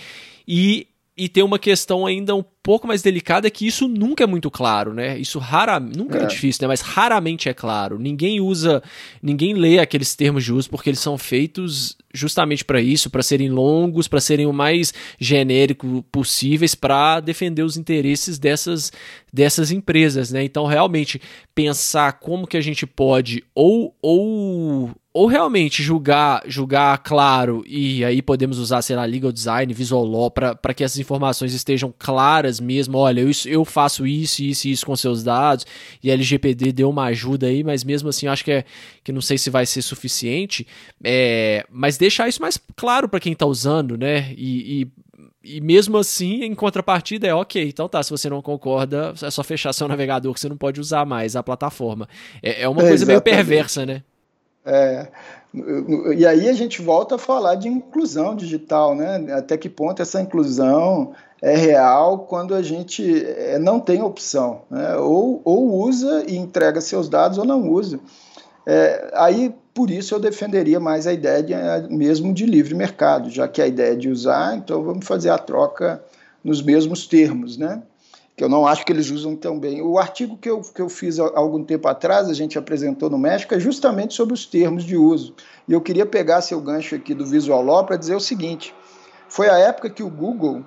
[0.47, 4.49] E e tem uma questão ainda um pouco mais delicada que isso nunca é muito
[4.49, 5.17] claro, né?
[5.19, 6.23] Isso raramente, nunca é.
[6.23, 6.25] é.
[6.25, 6.67] difícil, né?
[6.67, 7.99] Mas raramente é claro.
[7.99, 8.81] Ninguém usa,
[9.21, 13.49] ninguém lê aqueles termos de uso porque eles são feitos justamente para isso, para serem
[13.49, 18.91] longos, para serem o mais genérico possíveis para defender os interesses dessas
[19.31, 20.43] dessas empresas, né?
[20.43, 21.21] Então, realmente
[21.53, 28.19] pensar como que a gente pode ou ou ou realmente julgar, julgar claro e aí
[28.19, 32.97] podemos usar, sei lá, legal design, visual law para que essas informações estejam claras mesmo.
[32.97, 35.67] Olha, eu, eu faço isso, isso e isso com seus dados
[36.01, 38.65] e a LGPD deu uma ajuda aí, mas mesmo assim acho que é
[39.03, 40.65] que não sei se vai ser suficiente.
[41.03, 44.33] É, mas deixar isso mais claro para quem está usando, né?
[44.35, 44.87] E, e
[45.45, 49.43] e mesmo assim, em contrapartida, é ok, então tá, se você não concorda, é só
[49.43, 52.07] fechar seu navegador que você não pode usar mais a plataforma.
[52.41, 53.25] É, é uma é, coisa exatamente.
[53.25, 54.03] meio perversa, né?
[54.65, 55.07] É,
[56.15, 59.33] e aí a gente volta a falar de inclusão digital, né?
[59.33, 64.95] Até que ponto essa inclusão é real quando a gente é, não tem opção, né?
[64.95, 67.99] ou, ou usa e entrega seus dados ou não usa.
[68.65, 71.53] É, aí, por isso, eu defenderia mais a ideia de,
[71.93, 75.37] mesmo de livre mercado, já que a ideia é de usar, então vamos fazer a
[75.37, 76.01] troca
[76.43, 77.83] nos mesmos termos, né?
[78.35, 79.81] Que eu não acho que eles usam tão bem.
[79.81, 83.17] O artigo que eu, que eu fiz há algum tempo atrás, a gente apresentou no
[83.17, 85.35] México, é justamente sobre os termos de uso.
[85.67, 88.73] E eu queria pegar seu gancho aqui do Visual Law para dizer o seguinte:
[89.29, 90.63] foi a época que o Google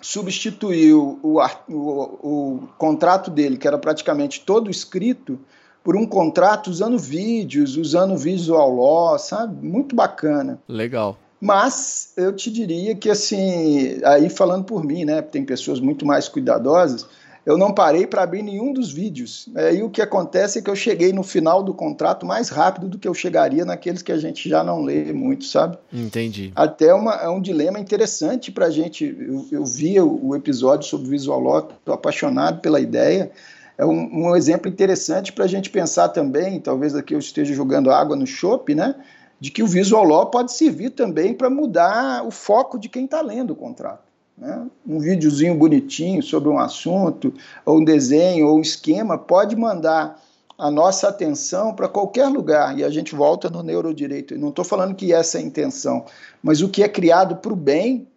[0.00, 1.78] substituiu o, o,
[2.22, 5.38] o contrato dele, que era praticamente todo escrito,
[5.82, 9.66] por um contrato usando vídeos, usando Visual Law, sabe?
[9.66, 10.60] Muito bacana.
[10.68, 11.18] Legal.
[11.40, 16.28] Mas eu te diria que, assim, aí falando por mim, né, tem pessoas muito mais
[16.28, 17.06] cuidadosas,
[17.48, 19.48] eu não parei para abrir nenhum dos vídeos.
[19.54, 22.98] Aí o que acontece é que eu cheguei no final do contrato mais rápido do
[22.98, 25.78] que eu chegaria naqueles que a gente já não lê muito, sabe?
[25.90, 26.52] Entendi.
[26.54, 29.16] Até uma, é um dilema interessante para a gente.
[29.18, 33.30] Eu, eu vi o, o, episódio sobre Visual Law, estou apaixonado pela ideia.
[33.78, 37.90] É um, um exemplo interessante para a gente pensar também, talvez aqui eu esteja jogando
[37.90, 38.94] água no chope, né?
[39.40, 43.20] De que o visual law pode servir também para mudar o foco de quem está
[43.20, 44.02] lendo o contrato.
[44.36, 44.66] Né?
[44.86, 47.32] Um videozinho bonitinho sobre um assunto,
[47.64, 50.20] ou um desenho, ou um esquema, pode mandar
[50.56, 52.76] a nossa atenção para qualquer lugar.
[52.78, 54.36] E a gente volta no neurodireito.
[54.36, 56.04] não estou falando que essa é a intenção,
[56.42, 58.08] mas o que é criado para o bem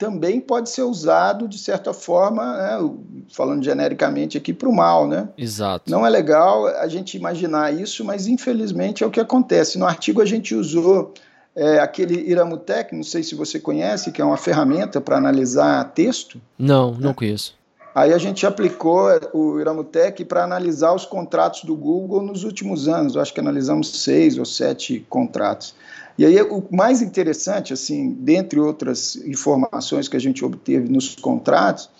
[0.00, 2.90] também pode ser usado, de certa forma, né,
[3.30, 5.06] falando genericamente aqui, para o mal.
[5.06, 5.28] Né?
[5.36, 5.90] Exato.
[5.90, 9.78] Não é legal a gente imaginar isso, mas infelizmente é o que acontece.
[9.78, 11.12] No artigo a gente usou
[11.54, 16.40] é, aquele Iramutec, não sei se você conhece, que é uma ferramenta para analisar texto.
[16.58, 17.54] Não, não conheço.
[17.94, 23.16] Aí a gente aplicou o Iramutec para analisar os contratos do Google nos últimos anos.
[23.16, 25.74] Eu acho que analisamos seis ou sete contratos.
[26.18, 31.90] E aí o mais interessante, assim, dentre outras informações que a gente obteve nos contratos,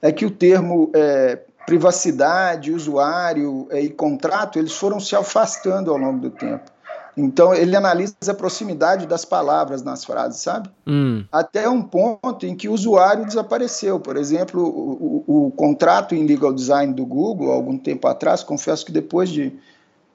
[0.00, 5.96] é que o termo é, privacidade, usuário é, e contrato, eles foram se afastando ao
[5.96, 6.74] longo do tempo.
[7.16, 10.68] Então, ele analisa a proximidade das palavras nas frases, sabe?
[10.86, 11.24] Hum.
[11.30, 14.00] Até um ponto em que o usuário desapareceu.
[14.00, 18.84] Por exemplo, o, o, o, contrato em legal design do Google, algum tempo atrás, confesso
[18.84, 19.52] que depois de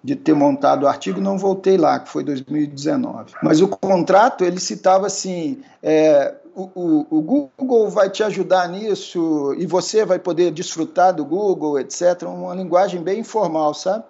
[0.04, 3.34] de ter montado o artigo, não voltei lá, que foi 2019.
[3.44, 9.54] Mas o contrato, ele citava assim, é, o, o, o, Google vai te ajudar nisso
[9.58, 12.24] e você vai poder desfrutar do Google, etc.
[12.24, 14.06] Uma linguagem bem informal, sabe?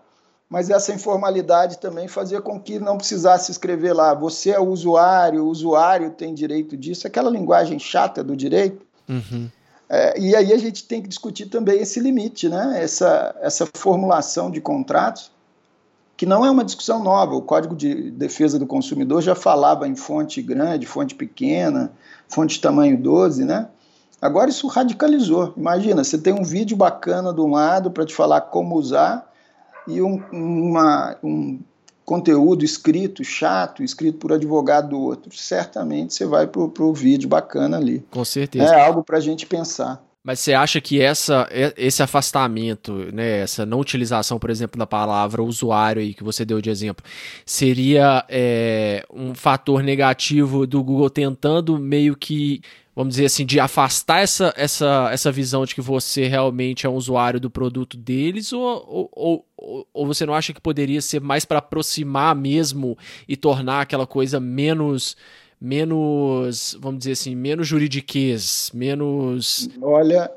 [0.50, 5.44] Mas essa informalidade também fazia com que não precisasse escrever lá, você é o usuário,
[5.44, 8.84] o usuário tem direito disso, aquela linguagem chata do direito.
[9.08, 9.50] Uhum.
[9.88, 12.80] É, e aí a gente tem que discutir também esse limite, né?
[12.82, 15.32] essa, essa formulação de contratos,
[16.20, 17.34] que não é uma discussão nova.
[17.34, 21.94] O Código de Defesa do Consumidor já falava em fonte grande, fonte pequena,
[22.28, 23.70] fonte de tamanho 12, né?
[24.22, 25.54] Agora isso radicalizou.
[25.56, 29.32] Imagina, você tem um vídeo bacana de um lado para te falar como usar
[29.88, 31.58] e um, uma, um
[32.04, 35.34] conteúdo escrito, chato, escrito por advogado do outro.
[35.34, 38.06] Certamente você vai para o vídeo bacana ali.
[38.12, 38.76] Com certeza.
[38.76, 40.04] É algo para a gente pensar.
[40.22, 45.42] Mas você acha que essa, esse afastamento, né, essa não utilização, por exemplo, da palavra
[45.42, 47.06] usuário aí que você deu de exemplo,
[47.46, 52.62] seria é, um fator negativo do Google tentando meio que,
[52.94, 56.96] vamos dizer assim, de afastar essa, essa, essa visão de que você realmente é um
[56.96, 58.52] usuário do produto deles?
[58.52, 63.38] Ou, ou, ou, ou você não acha que poderia ser mais para aproximar mesmo e
[63.38, 65.16] tornar aquela coisa menos
[65.60, 69.70] menos, vamos dizer assim, menos juridiquês, menos.
[69.82, 70.32] Olha,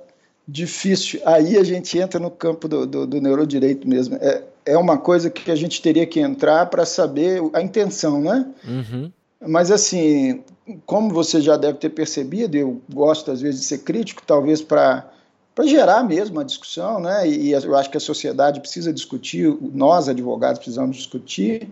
[0.47, 1.21] difícil.
[1.25, 4.17] Aí a gente entra no campo do, do, do neurodireito mesmo.
[4.17, 8.47] É, é uma coisa que a gente teria que entrar para saber a intenção, né?
[8.67, 9.13] Uhum.
[9.41, 10.43] Mas assim,
[10.87, 15.09] como você já deve ter percebido, eu gosto às vezes de ser crítico, talvez para
[15.55, 17.29] para gerar mesmo a discussão, né?
[17.29, 21.69] E eu acho que a sociedade precisa discutir, nós advogados precisamos discutir.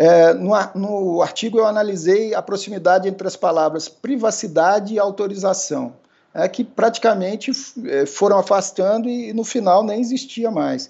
[0.00, 5.92] É, no, no artigo eu analisei a proximidade entre as palavras privacidade e autorização,
[6.32, 7.50] é, que praticamente
[7.84, 10.88] é, foram afastando e no final nem existia mais.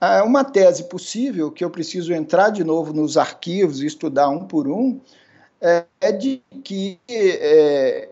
[0.00, 4.46] É, uma tese possível, que eu preciso entrar de novo nos arquivos e estudar um
[4.46, 4.98] por um,
[5.60, 8.08] é, é de que é,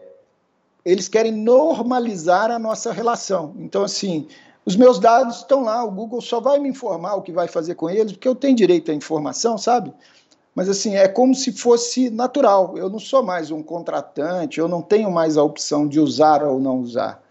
[0.84, 3.54] eles querem normalizar a nossa relação.
[3.58, 4.28] Então, assim,
[4.64, 7.74] os meus dados estão lá, o Google só vai me informar o que vai fazer
[7.74, 9.92] com eles, porque eu tenho direito à informação, sabe?
[10.54, 12.76] Mas, assim, é como se fosse natural.
[12.76, 16.60] Eu não sou mais um contratante, eu não tenho mais a opção de usar ou
[16.60, 17.22] não usar.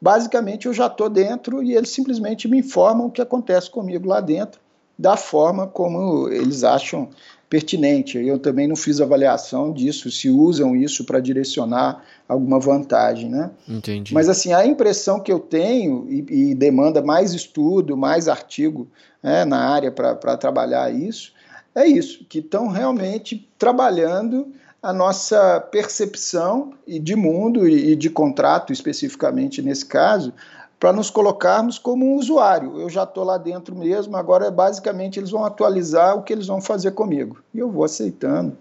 [0.00, 4.20] Basicamente, eu já estou dentro e eles simplesmente me informam o que acontece comigo lá
[4.20, 4.60] dentro,
[4.98, 7.08] da forma como eles acham
[7.48, 8.18] pertinente.
[8.18, 13.50] Eu também não fiz avaliação disso, se usam isso para direcionar alguma vantagem, né?
[13.66, 14.12] Entendi.
[14.12, 18.86] Mas assim, a impressão que eu tenho, e, e demanda mais estudo, mais artigo
[19.22, 21.32] né, na área para trabalhar isso,
[21.74, 29.60] é isso, que estão realmente trabalhando a nossa percepção de mundo e de contrato, especificamente
[29.60, 30.32] nesse caso,
[30.78, 32.80] para nos colocarmos como um usuário.
[32.80, 36.60] Eu já estou lá dentro mesmo, agora basicamente eles vão atualizar o que eles vão
[36.60, 37.38] fazer comigo.
[37.52, 38.56] E eu vou aceitando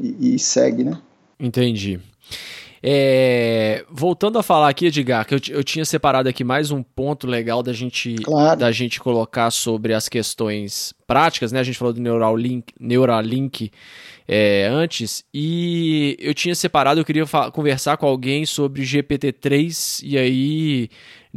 [0.00, 0.98] e, e segue, né?
[1.38, 2.00] Entendi.
[2.84, 7.28] É, voltando a falar aqui, Edgar, que eu, eu, tinha separado aqui mais um ponto
[7.28, 8.58] legal da gente, claro.
[8.58, 11.60] da gente colocar sobre as questões práticas, né?
[11.60, 13.70] A gente falou do Neuralink, Neuralink
[14.26, 20.90] é, antes, e eu tinha separado, eu queria conversar com alguém sobre GPT-3, e aí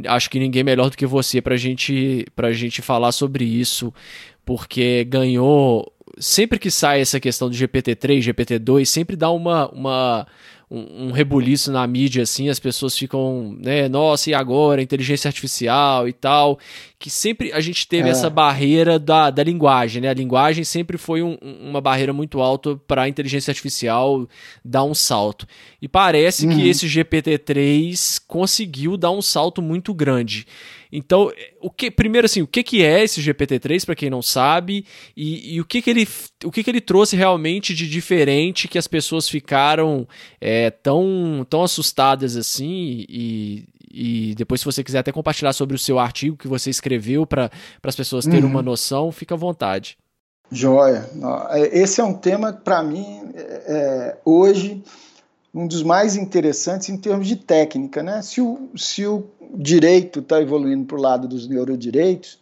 [0.06, 3.92] acho que ninguém melhor do que você para gente, a gente falar sobre isso,
[4.44, 5.92] porque ganhou.
[6.18, 10.26] Sempre que sai essa questão do GPT-3, GPT-2, sempre dá uma, uma
[10.70, 16.08] um, um rebuliço na mídia, assim, as pessoas ficam, né, nossa, e agora, inteligência artificial
[16.08, 16.58] e tal,
[16.98, 18.12] que sempre a gente teve é.
[18.12, 22.76] essa barreira da, da linguagem, né, a linguagem sempre foi um, uma barreira muito alta
[22.86, 24.28] para a inteligência artificial
[24.64, 25.46] dar um salto,
[25.80, 26.56] e parece uhum.
[26.56, 30.46] que esse GPT-3 conseguiu dar um salto muito grande,
[30.90, 34.84] então, o que primeiro assim, o que, que é esse GPT-3 para quem não sabe
[35.16, 36.08] e, e, o que, que ele
[36.44, 40.06] o que, que ele trouxe realmente de diferente que as pessoas ficaram
[40.40, 45.78] é, tão tão assustadas assim e, e depois se você quiser até compartilhar sobre o
[45.78, 47.50] seu artigo que você escreveu para
[47.82, 48.50] as pessoas terem uhum.
[48.50, 49.96] uma noção, fica à vontade.
[50.50, 51.08] Joia.
[51.50, 54.82] É, esse é um tema para mim é, é, hoje
[55.56, 58.20] um dos mais interessantes em termos de técnica, né?
[58.20, 62.38] Se o, se o direito está evoluindo para o lado dos neurodireitos,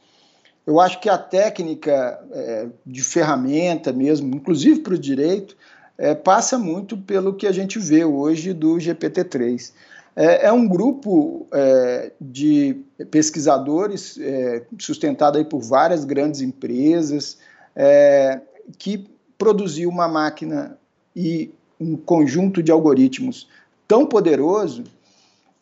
[0.66, 5.56] eu acho que a técnica é, de ferramenta mesmo, inclusive para o direito,
[5.96, 9.72] é, passa muito pelo que a gente vê hoje do GPT-3.
[10.16, 12.80] É, é, um grupo é, de
[13.12, 17.38] pesquisadores é, sustentado aí por várias grandes empresas
[17.76, 18.40] é,
[18.76, 20.76] que produziu uma máquina
[21.14, 21.52] e
[21.84, 23.48] um conjunto de algoritmos
[23.86, 24.84] tão poderoso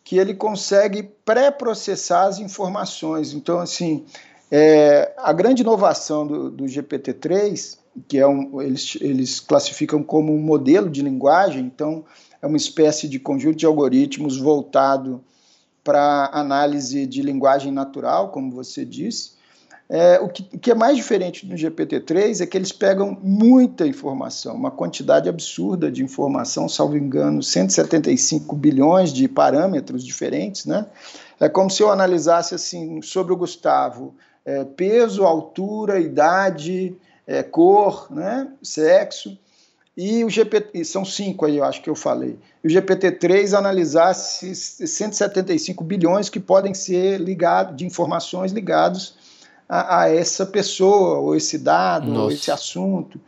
[0.04, 3.32] que ele consegue pré-processar as informações.
[3.32, 4.04] Então, assim,
[4.50, 10.40] é, a grande inovação do, do GPT-3, que é um, eles, eles classificam como um
[10.40, 12.04] modelo de linguagem, então
[12.40, 15.22] é uma espécie de conjunto de algoritmos voltado
[15.85, 19.32] para análise de linguagem natural, como você disse,
[19.94, 23.87] é, o, que, o, que, é mais diferente do GPT-3 é que eles pegam muita
[23.87, 30.87] informação, uma quantidade absurda de informação, salvo engano, 175 bilhões de parâmetros diferentes, né?
[31.38, 34.14] É como se eu analisasse assim sobre o Gustavo,
[34.46, 38.48] é, peso, altura, idade, é, cor, né?
[38.62, 39.37] sexo,
[39.94, 42.38] e o GPT, são cinco aí, eu acho que eu falei.
[42.64, 49.20] E o GPT-3 analisasse 175 bilhões que podem ser ligados, de informações ligados
[49.72, 52.20] a, a essa pessoa, ou esse dado, Nossa.
[52.20, 53.18] ou esse assunto.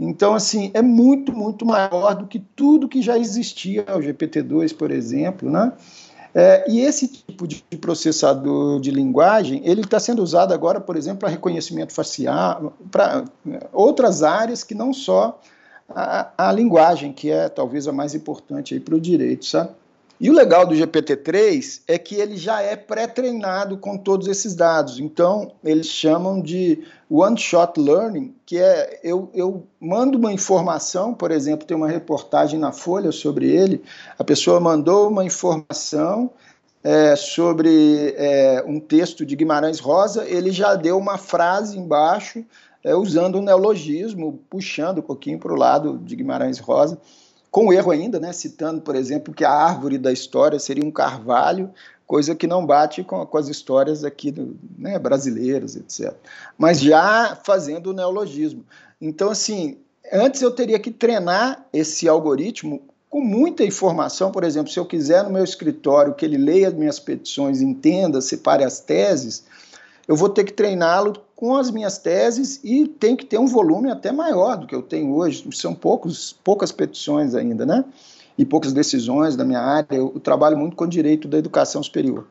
[0.00, 4.90] Então, assim, é muito, muito maior do que tudo que já existia, o GPT-2, por
[4.90, 5.72] exemplo, né?
[6.34, 11.20] É, e esse tipo de processador de linguagem, ele está sendo usado agora, por exemplo,
[11.20, 13.24] para reconhecimento facial, para
[13.72, 15.38] outras áreas que não só
[15.88, 19.70] a, a, linguagem, que é talvez a mais importante para o direito, sabe?
[20.22, 25.00] E o legal do GPT-3 é que ele já é pré-treinado com todos esses dados.
[25.00, 31.66] Então, eles chamam de one-shot learning, que é eu, eu mando uma informação, por exemplo,
[31.66, 33.82] tem uma reportagem na Folha sobre ele,
[34.16, 36.30] a pessoa mandou uma informação
[36.84, 42.44] é, sobre é, um texto de Guimarães Rosa, ele já deu uma frase embaixo,
[42.84, 46.96] é, usando um neologismo, puxando um pouquinho para o lado de Guimarães Rosa
[47.52, 51.70] com erro ainda, né, citando, por exemplo, que a árvore da história seria um carvalho,
[52.06, 56.14] coisa que não bate com, com as histórias aqui do, né, brasileiras, etc.
[56.56, 58.64] Mas já fazendo o neologismo.
[58.98, 59.76] Então, assim,
[60.10, 62.80] antes eu teria que treinar esse algoritmo
[63.10, 66.74] com muita informação, por exemplo, se eu quiser no meu escritório que ele leia as
[66.74, 69.44] minhas petições, entenda, separe as teses,
[70.06, 73.90] eu vou ter que treiná-lo com as minhas teses e tem que ter um volume
[73.90, 75.44] até maior do que eu tenho hoje.
[75.52, 77.84] São poucos, poucas petições ainda, né?
[78.36, 79.96] E poucas decisões da minha área.
[79.96, 82.26] Eu trabalho muito com direito da educação superior.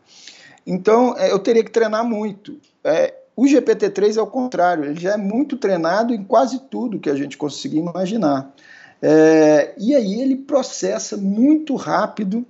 [0.65, 2.57] Então, é, eu teria que treinar muito.
[2.83, 7.09] É, o GPT-3 é o contrário, ele já é muito treinado em quase tudo que
[7.09, 8.53] a gente conseguir imaginar.
[9.01, 12.45] É, e aí ele processa muito rápido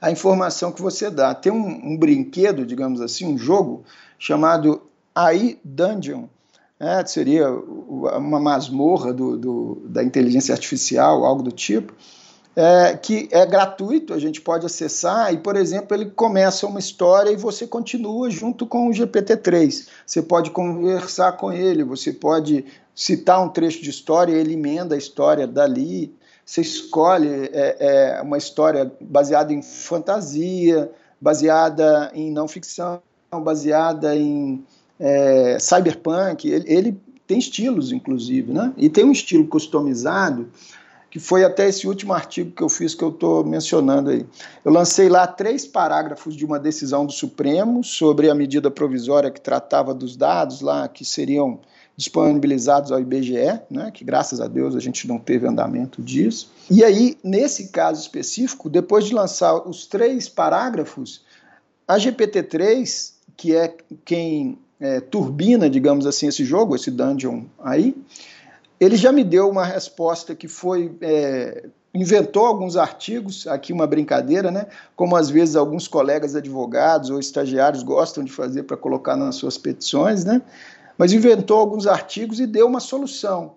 [0.00, 1.34] a informação que você dá.
[1.34, 3.84] Tem um, um brinquedo, digamos assim, um jogo
[4.20, 4.82] chamado
[5.14, 6.26] AI Dungeon,
[6.78, 11.94] é, seria uma masmorra do, do, da inteligência artificial, algo do tipo,
[12.54, 17.30] é, que é gratuito, a gente pode acessar, e, por exemplo, ele começa uma história
[17.30, 19.88] e você continua junto com o GPT-3.
[20.06, 22.64] Você pode conversar com ele, você pode
[22.94, 26.14] citar um trecho de história, ele emenda a história dali.
[26.44, 27.76] Você escolhe é,
[28.18, 30.90] é, uma história baseada em fantasia,
[31.20, 33.00] baseada em não ficção,
[33.38, 34.64] baseada em
[34.98, 36.48] é, cyberpunk.
[36.48, 38.72] Ele, ele, tem estilos, inclusive, né?
[38.76, 40.48] E tem um estilo customizado
[41.08, 44.24] que foi até esse último artigo que eu fiz que eu estou mencionando aí.
[44.64, 49.40] Eu lancei lá três parágrafos de uma decisão do Supremo sobre a medida provisória que
[49.40, 51.60] tratava dos dados lá que seriam
[51.96, 56.50] disponibilizados ao IBGE, né, que graças a Deus a gente não teve andamento disso.
[56.70, 61.22] E aí, nesse caso específico, depois de lançar os três parágrafos,
[61.86, 63.74] a GPT-3, que é
[64.04, 67.96] quem é, turbina, digamos assim, esse jogo, esse dungeon aí,
[68.78, 70.94] ele já me deu uma resposta que foi.
[71.00, 71.64] É,
[71.94, 74.66] inventou alguns artigos, aqui uma brincadeira, né?
[74.94, 79.56] Como às vezes alguns colegas advogados ou estagiários gostam de fazer para colocar nas suas
[79.56, 80.42] petições, né?
[80.98, 83.56] mas inventou alguns artigos e deu uma solução.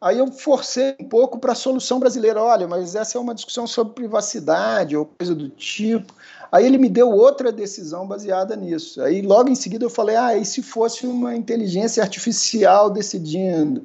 [0.00, 2.40] Aí eu forcei um pouco para a solução brasileira.
[2.42, 6.14] Olha, mas essa é uma discussão sobre privacidade ou coisa do tipo.
[6.52, 9.02] Aí ele me deu outra decisão baseada nisso.
[9.02, 13.82] Aí logo em seguida eu falei: ah, e se fosse uma inteligência artificial decidindo?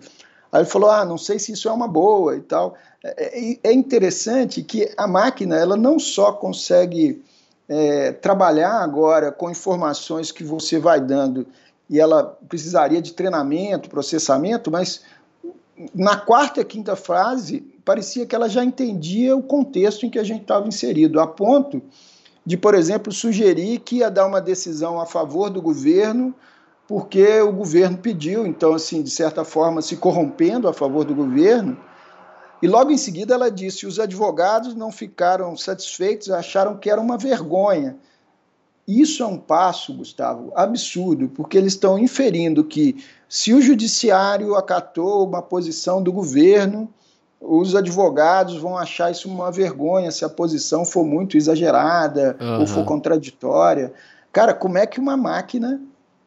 [0.51, 2.75] Aí ele falou: ah, não sei se isso é uma boa e tal.
[3.03, 7.23] É, é, é interessante que a máquina ela não só consegue
[7.67, 11.47] é, trabalhar agora com informações que você vai dando
[11.89, 15.01] e ela precisaria de treinamento, processamento, mas
[15.93, 20.23] na quarta e quinta frase parecia que ela já entendia o contexto em que a
[20.23, 21.81] gente estava inserido, a ponto
[22.45, 26.33] de, por exemplo, sugerir que ia dar uma decisão a favor do governo
[26.87, 31.77] porque o governo pediu, então, assim, de certa forma, se corrompendo a favor do governo.
[32.61, 37.17] E logo em seguida ela disse: os advogados não ficaram satisfeitos, acharam que era uma
[37.17, 37.97] vergonha
[38.87, 42.97] isso é um passo, Gustavo, absurdo, porque eles estão inferindo que
[43.33, 46.87] se o judiciário acatou uma posição do governo,
[47.41, 52.59] os advogados vão achar isso uma vergonha se a posição for muito exagerada uhum.
[52.59, 53.91] ou for contraditória.
[54.31, 55.81] Cara, como é que uma máquina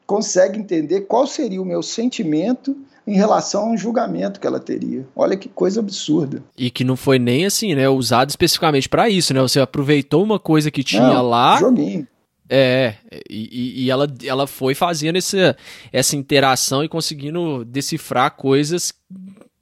[0.05, 2.77] consegue entender qual seria o meu sentimento
[3.07, 5.07] em relação a um julgamento que ela teria.
[5.15, 6.43] Olha que coisa absurda.
[6.59, 9.41] E que não foi nem assim, né, usado especificamente para isso, né?
[9.41, 12.05] Você aproveitou uma coisa que tinha não, lá joguinho.
[12.49, 12.95] É,
[13.29, 15.57] e, e, ela, ela foi fazendo essa,
[15.93, 18.95] essa interação e conseguindo decifrar coisas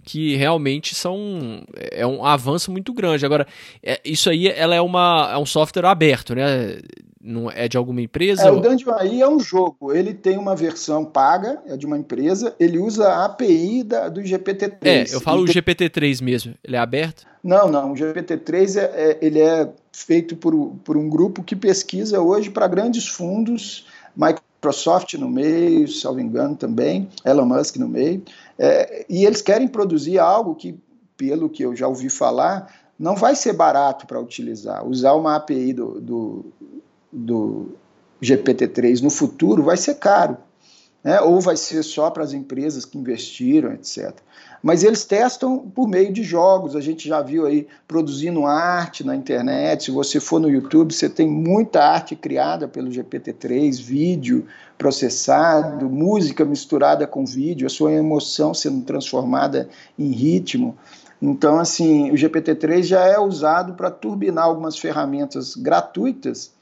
[0.05, 3.25] que realmente são é um avanço muito grande.
[3.25, 3.47] Agora,
[3.83, 6.79] é, isso aí ela é, uma, é um software aberto, né?
[7.27, 8.43] Não é de alguma empresa?
[8.43, 8.59] É, ou...
[8.59, 9.95] o Dungeon AI é um jogo.
[9.95, 12.55] Ele tem uma versão paga, é de uma empresa.
[12.61, 14.77] Ele usa a API da, do GPT-3.
[14.83, 15.55] É, eu falo o tem...
[15.55, 16.55] GPT-3 mesmo.
[16.63, 17.27] Ele é aberto?
[17.43, 17.93] Não, não.
[17.93, 22.67] O GPT-3 é, é, ele é feito por, por um grupo que pesquisa hoje para
[22.67, 23.87] grandes fundos,
[24.17, 28.21] Microsoft no meio, salvo engano também, Elon Musk no meio,
[28.59, 30.77] é, e eles querem produzir algo que,
[31.17, 34.85] pelo que eu já ouvi falar, não vai ser barato para utilizar.
[34.85, 36.47] Usar uma API do, do,
[37.13, 37.69] do
[38.21, 40.37] GPT-3 no futuro vai ser caro,
[41.05, 41.21] né?
[41.21, 44.13] ou vai ser só para as empresas que investiram, etc.
[44.65, 46.75] Mas eles testam por meio de jogos.
[46.75, 49.85] A gente já viu aí produzindo arte na internet.
[49.85, 54.47] Se você for no YouTube, você tem muita arte criada pelo GPT-3, vídeo
[54.79, 60.75] processado, música misturada com vídeo, a sua emoção sendo transformada em ritmo.
[61.21, 66.55] Então, assim, o GPT-3 já é usado para turbinar algumas ferramentas gratuitas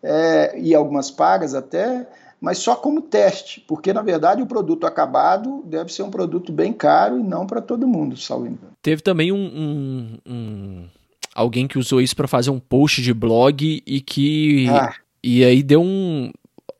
[0.00, 2.06] é, e algumas pagas até,
[2.42, 6.72] mas só como teste, porque na verdade o produto acabado deve ser um produto bem
[6.72, 10.88] caro e não para todo mundo, salvo Teve também um, um, um,
[11.32, 14.92] alguém que usou isso para fazer um post de blog e que ah.
[15.22, 16.32] e aí deu um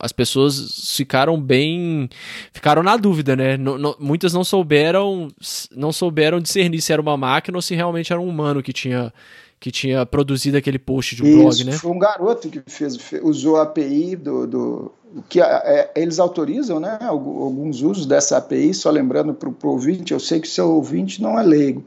[0.03, 2.09] as pessoas ficaram bem
[2.51, 3.57] ficaram na dúvida, né?
[3.97, 5.29] muitas não souberam
[5.71, 9.13] não souberam discernir se era uma máquina ou se realmente era um humano que tinha
[9.61, 11.71] que tinha produzido aquele post de um Isso, blog, né?
[11.71, 14.91] Foi um garoto que fez, usou a API do, do
[15.29, 16.99] que é, eles autorizam, né?
[17.01, 21.39] Alguns usos dessa API, só lembrando para o ouvinte, eu sei que seu ouvinte não
[21.39, 21.81] é leigo,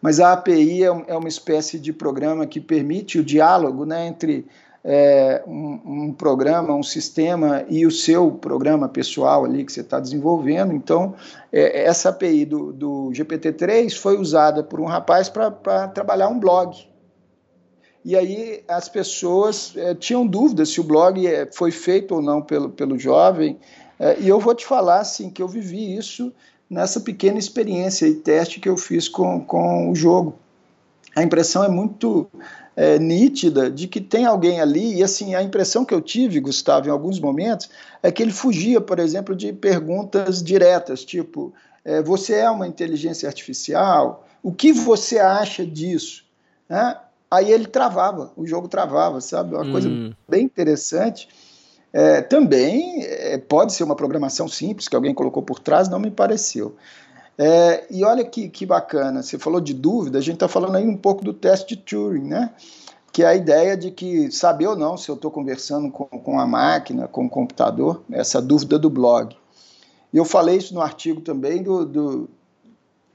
[0.00, 4.46] mas a API é, é uma espécie de programa que permite o diálogo, né, entre
[4.90, 10.00] é, um, um, programa, um sistema e o seu programa pessoal ali que você está
[10.00, 10.72] desenvolvendo.
[10.72, 11.14] Então,
[11.52, 16.88] é, essa API do, do GPT-3 foi usada por um rapaz para trabalhar um blog
[18.08, 22.40] e aí as pessoas é, tinham dúvidas se o blog é, foi feito ou não
[22.40, 23.58] pelo, pelo jovem,
[23.98, 26.32] é, e eu vou te falar assim, que eu vivi isso
[26.70, 30.34] nessa pequena experiência e teste que eu fiz com, com o jogo.
[31.14, 32.26] A impressão é muito
[32.78, 36.86] é, nítida de que tem alguém ali, e assim, a impressão que eu tive, Gustavo,
[36.86, 37.68] em alguns momentos,
[38.00, 41.52] é que ele fugia, por exemplo, de perguntas diretas, tipo,
[41.84, 44.24] é, você é uma inteligência artificial?
[44.44, 46.24] O que você acha disso?
[46.68, 46.94] Né?
[47.28, 49.56] aí ele travava, o jogo travava, sabe?
[49.56, 49.72] Uma hum.
[49.72, 49.90] coisa
[50.28, 51.28] bem interessante.
[51.92, 56.12] É, também é, pode ser uma programação simples que alguém colocou por trás, não me
[56.12, 56.76] pareceu.
[57.38, 60.84] É, e olha que, que bacana, você falou de dúvida, a gente está falando aí
[60.84, 62.52] um pouco do teste de Turing, né?
[63.12, 66.40] Que é a ideia de que saber ou não se eu estou conversando com, com
[66.40, 69.36] a máquina, com o computador, essa dúvida do blog.
[70.12, 72.30] E eu falei isso no artigo também do, do,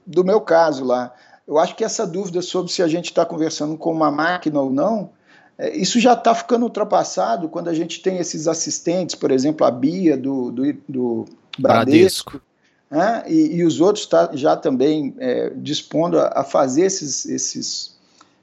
[0.06, 1.12] do meu caso lá.
[1.46, 4.70] Eu acho que essa dúvida sobre se a gente está conversando com uma máquina ou
[4.70, 5.10] não,
[5.58, 9.70] é, isso já está ficando ultrapassado quando a gente tem esses assistentes, por exemplo, a
[9.70, 11.24] Bia do, do, do
[11.58, 12.53] Bradesco, Bradesco.
[12.90, 13.24] Né?
[13.26, 17.96] E, e, os outros tá, já também é, dispondo a, a, fazer esses, esses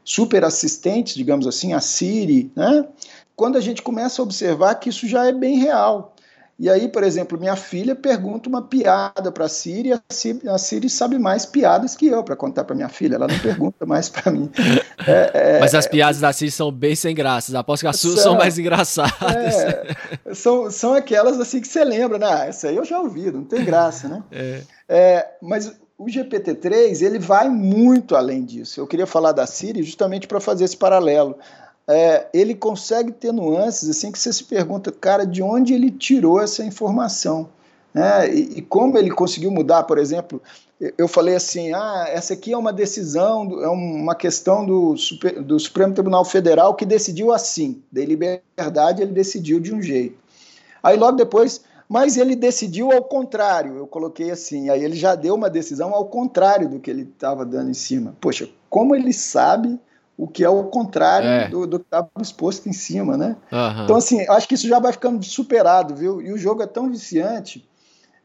[0.04, 2.88] super assistentes, digamos assim, a Siri, né?
[3.36, 6.16] quando a gente começa a observar que isso já é bem real.
[6.62, 11.18] E aí, por exemplo, minha filha pergunta uma piada para a Siri, a Siri sabe
[11.18, 13.16] mais piadas que eu para contar para minha filha.
[13.16, 14.47] Ela não pergunta mais para mim.
[15.07, 17.55] É, é, Mas as piadas da Siri são bem sem graças.
[17.55, 19.12] Aposto que as suas são, mais engraçadas.
[19.55, 22.28] É, são, são aquelas assim que você lembra, né?
[22.30, 24.24] Ah, essa aí eu já ouvi, não tem graça, né?
[24.32, 24.62] É.
[24.88, 28.80] é mas o GPT-3 ele vai muito além disso.
[28.80, 31.39] Eu queria falar da Siri justamente para fazer esse paralelo
[31.92, 36.42] é, ele consegue ter nuances assim que você se pergunta, cara, de onde ele tirou
[36.42, 37.50] essa informação?
[37.94, 38.34] Né?
[38.34, 40.42] E, e, como ele conseguiu mudar, por exemplo,
[40.98, 45.60] eu falei assim, ah, essa aqui é uma decisão, é uma questão do, Super, do
[45.60, 50.18] Supremo Tribunal Federal que decidiu assim, de liberdade ele decidiu de um jeito.
[50.82, 55.36] Aí logo depois, mas ele decidiu ao contrário, eu coloquei assim, aí ele já deu
[55.36, 58.16] uma decisão ao contrário do que ele estava dando em cima.
[58.20, 59.80] Poxa, como ele sabe
[60.18, 61.47] o que é o contrário é.
[61.47, 63.36] Do, do, que estava exposto em cima, né?
[63.51, 63.84] Uhum.
[63.84, 66.22] Então, assim, acho que isso já vai ficando superado, viu?
[66.22, 67.68] E o jogo é tão viciante,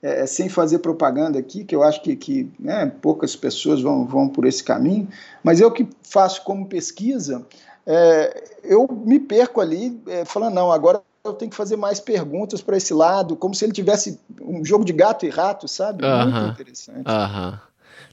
[0.02, 4.06] é, é, sem fazer propaganda aqui, que eu acho que, que né, poucas pessoas vão,
[4.06, 5.08] vão por esse caminho,
[5.42, 7.46] mas eu que faço como pesquisa,
[7.86, 12.60] é, eu me perco ali é, falando, não, agora eu tenho que fazer mais perguntas
[12.60, 16.04] para esse lado, como se ele tivesse um jogo de gato e rato, sabe?
[16.04, 16.30] Uhum.
[16.30, 17.08] Muito interessante.
[17.08, 17.58] Uhum.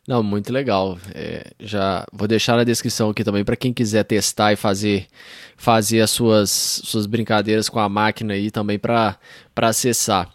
[0.08, 0.98] Não, muito legal.
[1.14, 5.08] É, já vou deixar na descrição aqui também para quem quiser testar e fazer
[5.56, 6.50] fazer as suas,
[6.84, 9.18] suas brincadeiras com a máquina aí também para
[9.56, 10.30] acessar.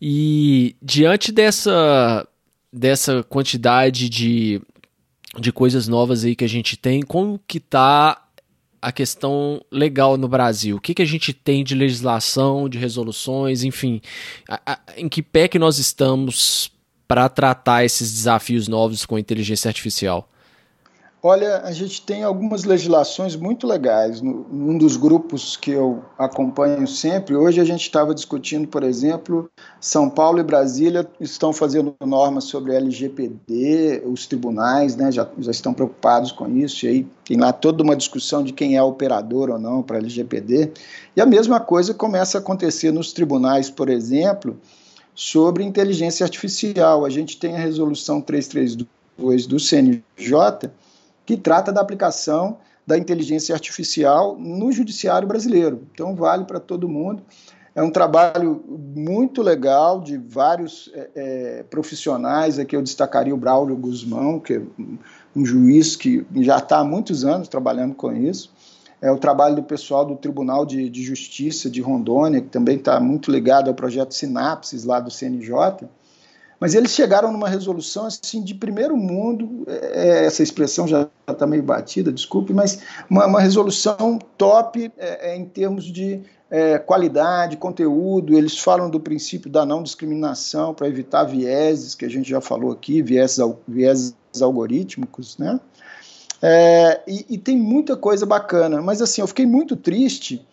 [0.00, 2.26] E diante dessa
[2.70, 4.60] dessa quantidade de,
[5.38, 8.28] de coisas novas aí que a gente tem, como que tá
[8.80, 10.76] a questão legal no Brasil?
[10.76, 14.02] O que, que a gente tem de legislação, de resoluções, enfim,
[14.48, 16.70] a, a, em que pé que nós estamos
[17.08, 20.28] para tratar esses desafios novos com inteligência artificial?
[21.20, 24.20] Olha, a gente tem algumas legislações muito legais.
[24.20, 29.50] Num dos grupos que eu acompanho sempre, hoje a gente estava discutindo, por exemplo,
[29.80, 35.74] São Paulo e Brasília estão fazendo normas sobre LGPD, os tribunais né, já, já estão
[35.74, 39.58] preocupados com isso, e aí tem lá toda uma discussão de quem é operador ou
[39.58, 40.70] não para LGPD.
[41.16, 44.56] E a mesma coisa começa a acontecer nos tribunais, por exemplo,
[45.18, 47.04] sobre inteligência artificial.
[47.04, 50.70] A gente tem a resolução 332 do CNJ,
[51.26, 55.82] que trata da aplicação da inteligência artificial no judiciário brasileiro.
[55.92, 57.20] Então, vale para todo mundo.
[57.74, 62.56] É um trabalho muito legal de vários é, é, profissionais.
[62.60, 64.62] Aqui eu destacaria o Braulio Guzmão, que é
[65.34, 68.52] um juiz que já está há muitos anos trabalhando com isso.
[69.00, 72.98] É o trabalho do pessoal do Tribunal de, de Justiça de Rondônia, que também está
[72.98, 75.88] muito ligado ao projeto Sinapses lá do CNJ,
[76.60, 81.62] mas eles chegaram numa resolução assim de primeiro mundo, é, essa expressão já está meio
[81.62, 86.20] batida, desculpe, mas uma, uma resolução top é, é, em termos de
[86.50, 88.36] é, qualidade, conteúdo.
[88.36, 92.72] Eles falam do princípio da não discriminação para evitar vieses, que a gente já falou
[92.72, 95.60] aqui, vieses, vieses algorítmicos, né?
[96.40, 100.44] É, e, e tem muita coisa bacana, mas assim, eu fiquei muito triste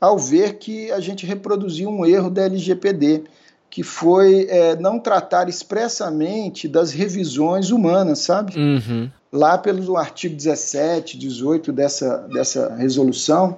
[0.00, 3.24] ao ver que a gente reproduziu um erro da LGPD
[3.72, 8.54] que foi é, não tratar expressamente das revisões humanas, sabe?
[8.54, 9.10] Uhum.
[9.32, 13.56] Lá pelo artigo 17, 18 dessa, dessa resolução,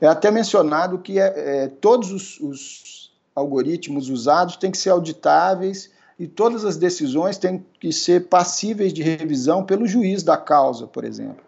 [0.00, 1.32] é até mencionado que é,
[1.64, 7.64] é, todos os, os, algoritmos usados têm que ser auditáveis e todas as decisões têm
[7.78, 11.44] que ser passíveis de revisão pelo juiz da causa, por exemplo.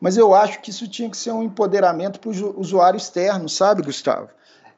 [0.00, 3.82] Mas eu acho que isso tinha que ser um empoderamento para o usuário externo, sabe,
[3.82, 4.28] Gustavo?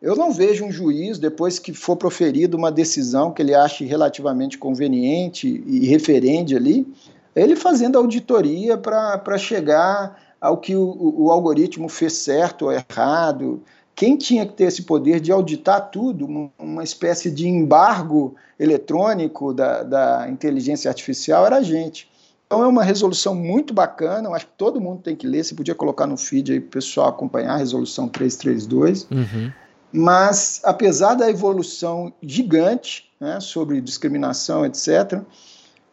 [0.01, 4.59] Eu não vejo um juiz, depois que for proferida uma decisão que ele ache relativamente
[4.59, 6.87] conveniente e referende ali,
[7.35, 13.63] ele fazendo auditoria para chegar ao que o, o, algoritmo fez certo ou errado.
[13.97, 19.83] Quem tinha que ter esse poder de auditar tudo, uma espécie de embargo eletrônico da,
[19.83, 22.07] da inteligência artificial, era a gente.
[22.47, 25.55] Então é uma resolução muito bacana, eu acho que todo mundo tem que ler, você
[25.55, 29.09] podia colocar no feed aí para o pessoal acompanhar a resolução 332.
[29.11, 29.51] Uhum.
[29.91, 35.23] Mas, apesar da evolução gigante né, sobre discriminação, etc.,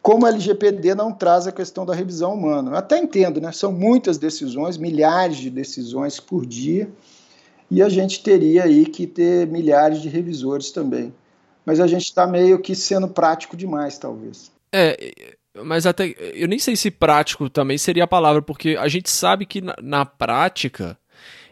[0.02, 2.72] como a LGPD não traz a questão da revisão humana.
[2.72, 3.54] Eu até entendo, né?
[3.54, 6.92] São muitas decisões, milhares de decisões por dia,
[7.74, 11.12] e a gente teria aí que ter milhares de revisores também.
[11.66, 14.52] Mas a gente está meio que sendo prático demais, talvez.
[14.72, 14.96] É,
[15.64, 19.48] mas até eu nem sei se prático também seria a palavra, porque a gente sabe
[19.48, 20.96] que na, na prática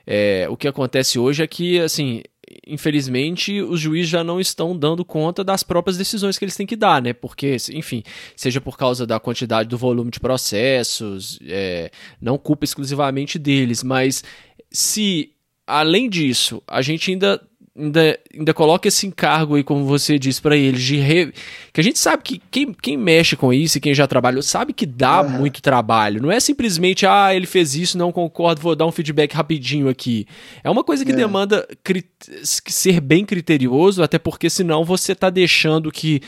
[0.06, 2.22] é, o que acontece hoje é que assim
[2.68, 6.76] infelizmente, os juízes já não estão dando conta das próprias decisões que eles têm que
[6.76, 7.14] dar, né?
[7.14, 8.04] Porque, enfim,
[8.36, 14.24] seja por causa da quantidade do volume de processos, é, não culpa exclusivamente deles, mas
[14.70, 15.32] se,
[15.80, 17.42] além disso, a gente ainda
[17.78, 21.34] ainda, ainda coloca esse encargo aí, como você disse para eles, de re...
[21.74, 24.74] que a gente sabe que quem, quem mexe com isso e quem já trabalhou sabe
[24.74, 25.30] que dá uhum.
[25.30, 26.22] muito trabalho.
[26.22, 30.28] Não é simplesmente, ah, ele fez isso, não concordo, vou dar um feedback rapidinho aqui.
[30.64, 31.16] É uma coisa que é.
[31.16, 32.06] demanda cri...
[32.44, 36.22] ser bem criterioso, até porque senão você tá deixando que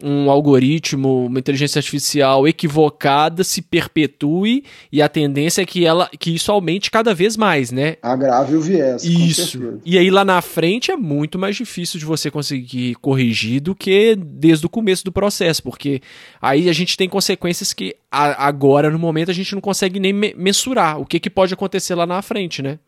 [0.00, 6.34] um algoritmo, uma inteligência artificial equivocada se perpetue e a tendência é que ela que
[6.34, 7.96] isso aumente cada vez mais, né?
[8.00, 9.02] Agrave o viés.
[9.02, 9.80] Isso.
[9.84, 14.14] E aí lá na frente é muito mais difícil de você conseguir corrigir do que
[14.16, 16.00] desde o começo do processo, porque
[16.40, 21.00] aí a gente tem consequências que agora no momento a gente não consegue nem mensurar
[21.00, 22.78] o que, que pode acontecer lá na frente, né?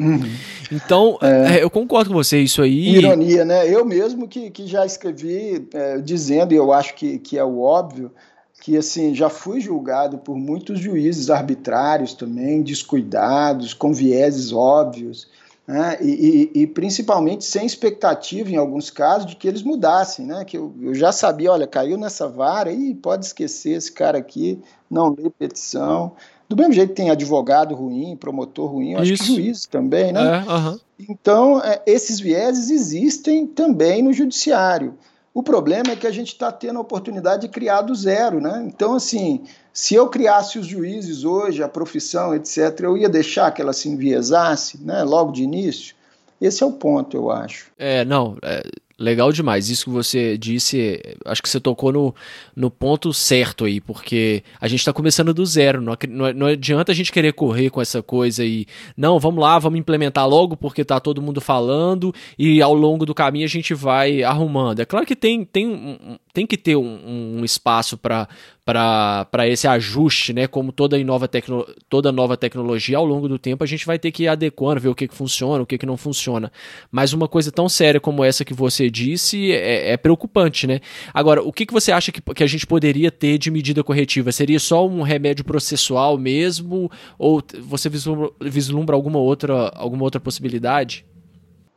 [0.00, 0.30] Uhum.
[0.70, 2.96] Então, é, é, eu concordo com você, isso aí.
[2.96, 3.68] Ironia, né?
[3.68, 7.60] Eu mesmo que, que já escrevi é, dizendo, e eu acho que, que é o
[7.60, 8.12] óbvio,
[8.60, 15.26] que assim já fui julgado por muitos juízes arbitrários também, descuidados, com vieses óbvios,
[15.66, 15.98] né?
[16.00, 20.44] e, e, e, principalmente sem expectativa, em alguns casos, de que eles mudassem, né?
[20.44, 24.60] que eu, eu já sabia, olha, caiu nessa vara, e pode esquecer esse cara aqui,
[24.90, 26.12] não lê petição.
[26.48, 30.20] Do mesmo jeito que tem advogado ruim, promotor ruim, eu acho que juiz também, né?
[30.20, 30.80] É, uh -huh.
[31.08, 34.94] Então, é, esses vieses existem também no judiciário.
[35.34, 38.64] O problema é que a gente está tendo a oportunidade de criar do zero, né?
[38.66, 43.62] Então, assim, se eu criasse os juízes hoje, a profissão, etc., eu ia deixar que
[43.62, 45.94] ela se enviesasse, né, logo de início?
[46.40, 47.70] Esse é o ponto, eu acho.
[47.78, 48.62] É, não, é,
[49.00, 49.70] Legal demais.
[49.70, 52.14] Isso que você disse, acho que você tocou no,
[52.56, 55.80] no ponto certo aí, porque a gente está começando do zero.
[55.80, 59.56] Não, não, não, adianta a gente querer correr com essa coisa e, não, vamos lá,
[59.60, 63.72] vamos implementar logo porque tá todo mundo falando e ao longo do caminho a gente
[63.72, 64.80] vai arrumando.
[64.80, 68.28] É claro que tem, tem, tem que ter um, um espaço para
[68.68, 70.46] para esse ajuste, né?
[70.46, 74.12] Como toda nova, tecno, toda nova tecnologia, ao longo do tempo a gente vai ter
[74.12, 76.52] que ir adequando, ver o que, que funciona, o que, que não funciona.
[76.90, 80.80] Mas uma coisa tão séria como essa que você disse é, é preocupante, né?
[81.14, 84.30] Agora, o que, que você acha que, que a gente poderia ter de medida corretiva?
[84.32, 86.90] Seria só um remédio processual mesmo?
[87.18, 91.06] Ou você vislumbra, vislumbra alguma, outra, alguma outra possibilidade?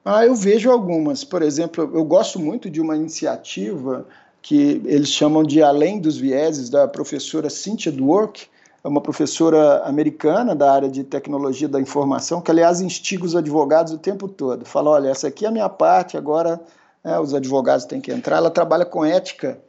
[0.04, 1.24] Ah, eu vejo algumas.
[1.24, 4.06] Por exemplo, eu gosto muito de uma iniciativa
[4.42, 8.48] que eles chamam de Além dos Vieses, da professora Cynthia Dwork,
[8.84, 13.94] é uma professora americana da área de tecnologia da informação, que, aliás, instiga os advogados
[13.94, 14.66] o tempo todo.
[14.66, 16.60] Fala: olha, essa aqui é a minha parte, agora
[17.04, 18.38] é, os advogados têm que entrar.
[18.38, 19.60] Ela trabalha com ética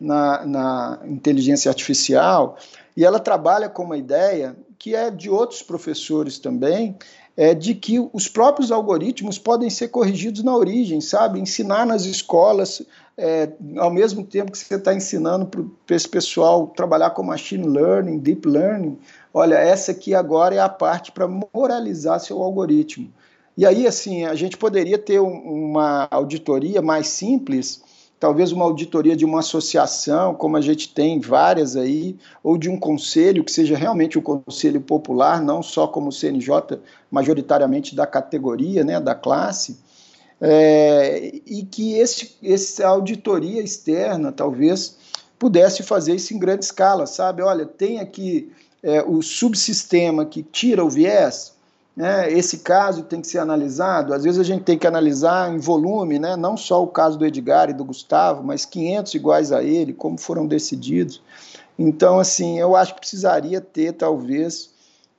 [0.00, 2.56] na, na inteligência artificial
[2.96, 6.96] e ela trabalha com uma ideia que é de outros professores também,
[7.36, 11.40] é de que os próprios algoritmos podem ser corrigidos na origem, sabe?
[11.40, 12.82] Ensinar nas escolas,
[13.16, 15.46] é, ao mesmo tempo que você está ensinando
[15.86, 18.98] para esse pessoal trabalhar com machine learning, deep learning,
[19.32, 23.12] olha, essa aqui agora é a parte para moralizar seu algoritmo.
[23.56, 27.82] E aí, assim, a gente poderia ter um, uma auditoria mais simples,
[28.18, 32.78] talvez uma auditoria de uma associação, como a gente tem várias aí, ou de um
[32.78, 38.84] conselho, que seja realmente um conselho popular, não só como o CNJ, majoritariamente da categoria,
[38.84, 39.78] né, da classe,
[40.40, 44.96] é, e que esse, essa auditoria externa, talvez,
[45.38, 47.42] pudesse fazer isso em grande escala, sabe?
[47.42, 48.52] Olha, tem aqui
[48.82, 51.53] é, o subsistema que tira o viés,
[51.96, 54.12] né, esse caso tem que ser analisado.
[54.12, 57.24] Às vezes a gente tem que analisar em volume, né, não só o caso do
[57.24, 61.22] Edgar e do Gustavo, mas 500 iguais a ele, como foram decididos.
[61.78, 64.70] Então, assim, eu acho que precisaria ter, talvez,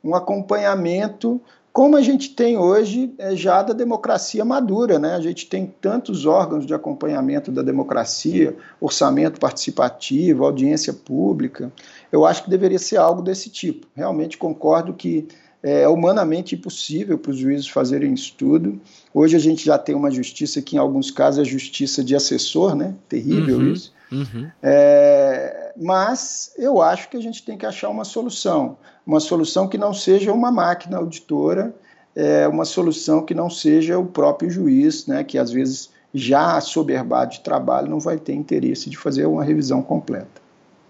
[0.03, 1.41] um acompanhamento,
[1.73, 4.97] como a gente tem hoje é, já da democracia madura.
[4.97, 5.13] Né?
[5.15, 11.71] A gente tem tantos órgãos de acompanhamento da democracia, orçamento participativo, audiência pública.
[12.11, 13.87] Eu acho que deveria ser algo desse tipo.
[13.93, 15.27] Realmente concordo que
[15.63, 18.79] é humanamente impossível para os juízes fazerem estudo.
[19.13, 22.75] Hoje a gente já tem uma justiça que, em alguns casos, é justiça de assessor,
[22.75, 22.93] né?
[23.09, 23.93] Terrível uhum, isso.
[24.11, 24.49] Uhum.
[24.61, 28.77] É, mas eu acho que a gente tem que achar uma solução.
[29.05, 31.75] Uma solução que não seja uma máquina auditora,
[32.15, 35.23] é, uma solução que não seja o próprio juiz, né?
[35.23, 39.81] Que às vezes já soberbado de trabalho não vai ter interesse de fazer uma revisão
[39.81, 40.41] completa.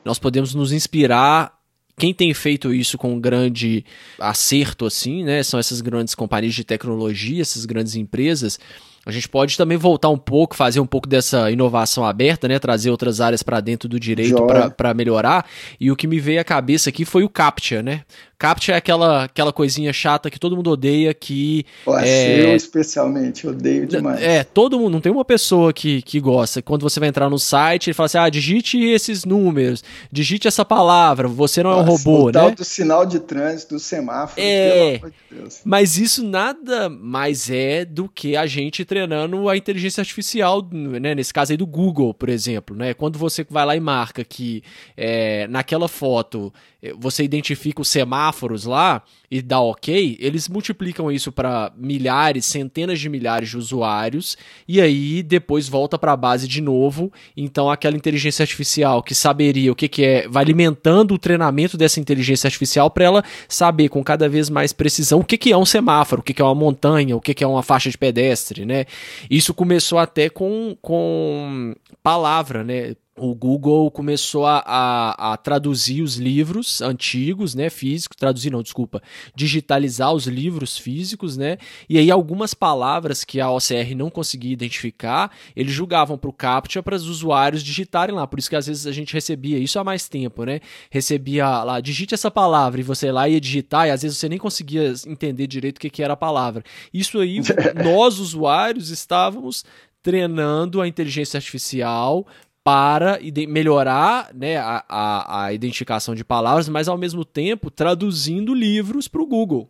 [0.04, 1.56] Nós podemos nos inspirar
[1.98, 3.86] quem tem feito isso com grande
[4.20, 5.42] acerto, assim, né?
[5.44, 8.60] São essas grandes companhias de tecnologia, essas grandes empresas.
[9.06, 12.58] A gente pode também voltar um pouco, fazer um pouco dessa inovação aberta, né?
[12.58, 14.42] Trazer outras áreas para dentro do direito
[14.76, 15.46] para melhorar.
[15.80, 18.02] E o que me veio à cabeça aqui foi o CAPTCHA, né?
[18.38, 21.66] CAPTCHA é aquela, aquela coisinha chata que todo mundo odeia, que...
[21.86, 22.52] Nossa, é...
[22.52, 24.22] eu especialmente odeio demais.
[24.22, 26.62] É, todo mundo, não tem uma pessoa que, que gosta.
[26.62, 30.66] Quando você vai entrar no site, ele fala assim, ah, digite esses números, digite essa
[30.66, 32.52] palavra, você não Nossa, é um robô, o né?
[32.52, 34.70] do sinal de trânsito, do semáforo, é...
[34.70, 35.62] pelo amor de Deus.
[35.64, 41.14] Mas isso nada mais é do que a gente treinando a inteligência artificial, né?
[41.14, 42.94] Nesse caso aí do Google, por exemplo, né?
[42.94, 44.64] Quando você vai lá e marca que
[44.96, 46.54] é, naquela foto
[46.98, 53.10] você identifica os semáforos lá e dá ok, eles multiplicam isso para milhares, centenas de
[53.10, 54.38] milhares de usuários
[54.68, 57.12] e aí depois volta para a base de novo.
[57.36, 62.00] Então aquela inteligência artificial que saberia o que, que é, vai alimentando o treinamento dessa
[62.00, 65.66] inteligência artificial para ela saber com cada vez mais precisão o que, que é um
[65.66, 68.66] semáforo, o que, que é uma montanha, o que, que é uma faixa de pedestre,
[68.66, 68.85] né?
[69.30, 72.96] Isso começou até com, com palavra, né?
[73.18, 79.02] O Google começou a, a, a, traduzir os livros antigos, né, físicos, traduzir não, desculpa,
[79.34, 81.58] digitalizar os livros físicos, né,
[81.88, 86.84] e aí algumas palavras que a OCR não conseguia identificar, eles julgavam para o CAPTCHA
[86.84, 89.84] para os usuários digitarem lá, por isso que às vezes a gente recebia isso há
[89.84, 90.60] mais tempo, né,
[90.90, 94.38] recebia lá, digite essa palavra, e você lá ia digitar, e às vezes você nem
[94.38, 96.64] conseguia entender direito o que, que era a palavra.
[96.94, 97.40] Isso aí,
[97.82, 99.64] nós usuários estávamos
[100.06, 102.28] treinando a inteligência artificial
[102.66, 109.08] para melhorar né, a, a, a, identificação de palavras, mas ao mesmo tempo traduzindo livros
[109.08, 109.70] para o Google.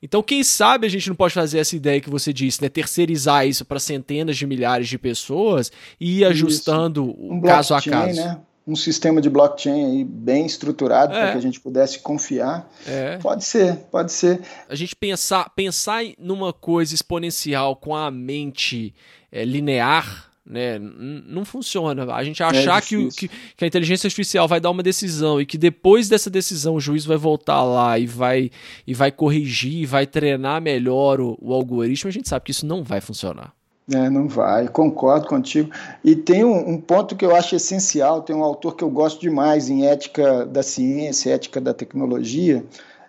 [0.00, 2.68] Então, quem sabe a gente não pode fazer essa ideia que você disse, né?
[2.68, 8.14] Terceirizar isso para centenas de milhares de pessoas e ir ajustando um caso a caso.
[8.20, 8.38] Né?
[8.64, 11.20] Um sistema de blockchain aí bem estruturado é.
[11.20, 12.70] para que a gente pudesse confiar.
[12.86, 13.18] É.
[13.18, 14.40] Pode ser, pode ser.
[14.68, 18.94] A gente pensar, pensar numa coisa exponencial com a mente
[19.32, 20.78] é, linear né?
[20.78, 22.12] Não funciona.
[22.12, 25.46] A gente achar é que, que, que, a inteligência artificial vai dar uma decisão e
[25.46, 28.50] que depois dessa decisão o juiz vai voltar lá e vai,
[28.86, 32.82] e vai corrigir, vai treinar melhor o, o algoritmo, a gente sabe que isso não
[32.82, 33.52] vai funcionar.
[33.92, 35.70] É, não vai, concordo contigo.
[36.04, 39.20] E tem um, um, ponto que eu acho essencial: tem um autor que eu gosto
[39.20, 42.64] demais em ética da ciência, ética da tecnologia,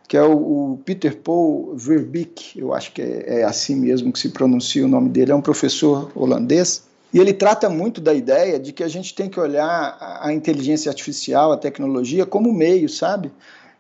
[0.07, 4.17] que é o, o Peter Paul Verbeek, eu acho que é, é assim mesmo que
[4.17, 6.84] se pronuncia o nome dele, é um professor holandês
[7.14, 10.89] e ele trata muito da ideia de que a gente tem que olhar a inteligência
[10.89, 13.32] artificial, a tecnologia, como meio, sabe?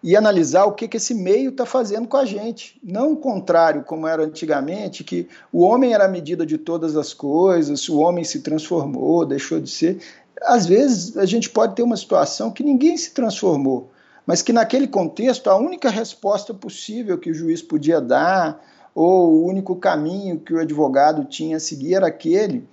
[0.03, 2.79] E analisar o que, que esse meio está fazendo com a gente.
[2.83, 7.11] Não o contrário, como era antigamente, que o homem era a medida de todas as
[7.11, 9.97] coisas, o homem se transformou, deixou de ser.
[10.43, 13.89] Às vezes a gente pode ter uma situação que ninguém se transformou,
[14.27, 18.61] mas que naquele contexto a única resposta possível que o juiz podia dar,
[18.93, 22.67] ou o único caminho que o advogado tinha a seguir era aquele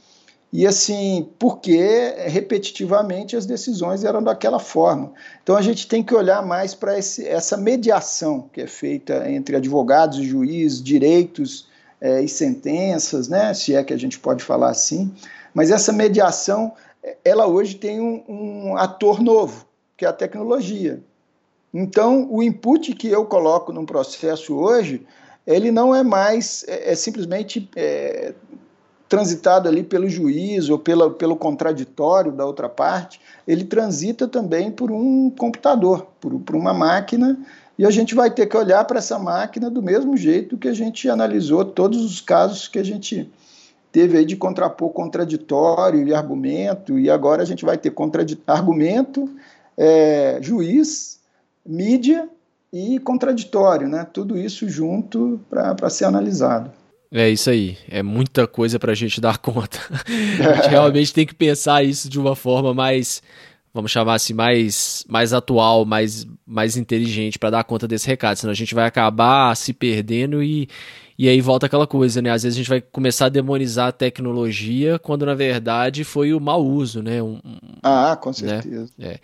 [0.52, 5.12] E assim, porque repetitivamente as decisões eram daquela forma.
[5.42, 10.18] Então a gente tem que olhar mais para essa mediação que é feita entre advogados
[10.18, 11.68] e juízes, direitos
[12.00, 15.12] é, e sentenças, né, se é que a gente pode falar assim.
[15.54, 16.72] Mas essa mediação,
[17.24, 21.00] ela hoje tem um, um ator novo, que é a tecnologia.
[21.72, 25.06] Então, o input que eu coloco num processo hoje,
[25.46, 28.34] ele não é mais, é, é simplesmente é,
[29.10, 34.92] transitado ali pelo juiz ou pela, pelo contraditório da outra parte, ele transita também por
[34.92, 37.36] um computador, por, por uma máquina,
[37.76, 40.72] e a gente vai ter que olhar para essa máquina do mesmo jeito que a
[40.72, 43.28] gente analisou todos os casos que a gente
[43.90, 47.92] teve aí de contrapor contraditório e argumento, e agora a gente vai ter
[48.46, 49.28] argumento,
[49.76, 51.18] é, juiz,
[51.66, 52.28] mídia
[52.72, 54.06] e contraditório, né?
[54.12, 56.70] Tudo isso junto para ser analisado.
[57.12, 59.78] É isso aí, é muita coisa para a gente dar conta.
[59.90, 63.20] a gente realmente tem que pensar isso de uma forma mais,
[63.74, 68.52] vamos chamar assim, mais, mais atual, mais, mais inteligente para dar conta desse recado, senão
[68.52, 70.68] a gente vai acabar se perdendo e,
[71.18, 72.30] e aí volta aquela coisa, né?
[72.30, 76.38] Às vezes a gente vai começar a demonizar a tecnologia quando na verdade foi o
[76.38, 77.20] mau uso, né?
[77.20, 77.40] Um,
[77.82, 78.34] ah, com né?
[78.34, 78.92] certeza.
[78.96, 79.14] Né?
[79.14, 79.20] É.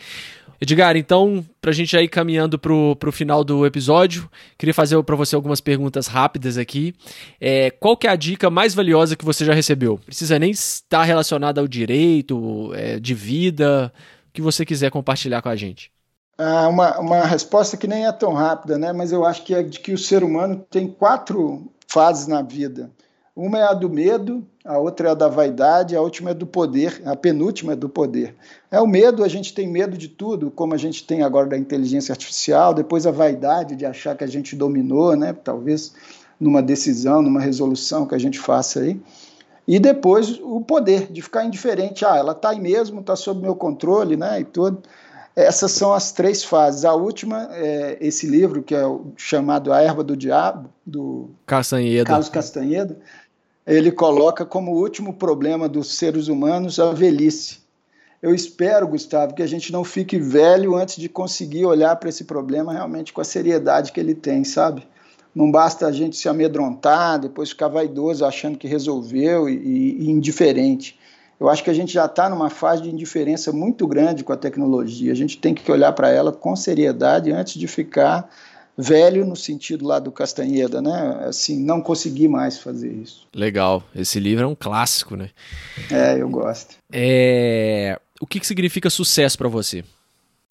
[0.60, 5.16] Edgar, então, para a gente ir caminhando para o final do episódio, queria fazer para
[5.16, 6.94] você algumas perguntas rápidas aqui.
[7.40, 9.98] É, qual que é a dica mais valiosa que você já recebeu?
[9.98, 13.92] Precisa nem estar relacionada ao direito, é, de vida,
[14.28, 15.90] o que você quiser compartilhar com a gente.
[16.38, 18.92] Ah, uma, uma resposta que nem é tão rápida, né?
[18.92, 22.90] mas eu acho que é de que o ser humano tem quatro fases na vida.
[23.36, 26.46] Uma é a do medo, a outra é a da vaidade, a última é do
[26.46, 28.34] poder, a penúltima é do poder.
[28.70, 31.58] É o medo, a gente tem medo de tudo, como a gente tem agora da
[31.58, 35.34] inteligência artificial, depois a vaidade de achar que a gente dominou, né?
[35.44, 35.92] talvez
[36.40, 38.98] numa decisão, numa resolução que a gente faça aí.
[39.68, 42.04] E depois o poder de ficar indiferente.
[42.04, 44.40] Ah, ela está aí mesmo, está sob meu controle, né?
[44.40, 44.80] E tudo.
[45.34, 46.84] Essas são as três fases.
[46.84, 48.82] A última é esse livro, que é
[49.16, 52.04] chamado A Erva do Diabo, do Castanheda.
[52.04, 52.96] Carlos Castanheda,
[53.66, 57.58] ele coloca como último problema dos seres humanos a velhice.
[58.22, 62.24] Eu espero, Gustavo, que a gente não fique velho antes de conseguir olhar para esse
[62.24, 64.86] problema realmente com a seriedade que ele tem, sabe?
[65.34, 70.98] Não basta a gente se amedrontar, depois ficar vaidoso achando que resolveu e, e indiferente.
[71.38, 74.36] Eu acho que a gente já está numa fase de indiferença muito grande com a
[74.36, 75.12] tecnologia.
[75.12, 78.30] A gente tem que olhar para ela com seriedade antes de ficar
[78.76, 81.24] velho no sentido lá do Castanheda, né?
[81.26, 83.26] Assim, não consegui mais fazer isso.
[83.34, 83.82] Legal.
[83.94, 85.30] Esse livro é um clássico, né?
[85.90, 86.76] É, eu gosto.
[86.92, 87.98] É...
[88.20, 89.84] O que, que significa sucesso para você?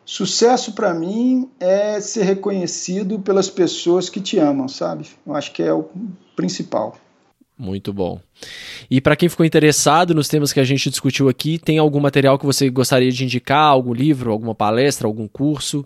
[0.05, 5.07] Sucesso para mim é ser reconhecido pelas pessoas que te amam, sabe?
[5.25, 5.89] Eu acho que é o
[6.35, 6.95] principal.
[7.57, 8.19] Muito bom.
[8.91, 12.37] E para quem ficou interessado nos temas que a gente discutiu aqui, tem algum material
[12.37, 13.69] que você gostaria de indicar?
[13.69, 15.85] Algum livro, alguma palestra, algum curso?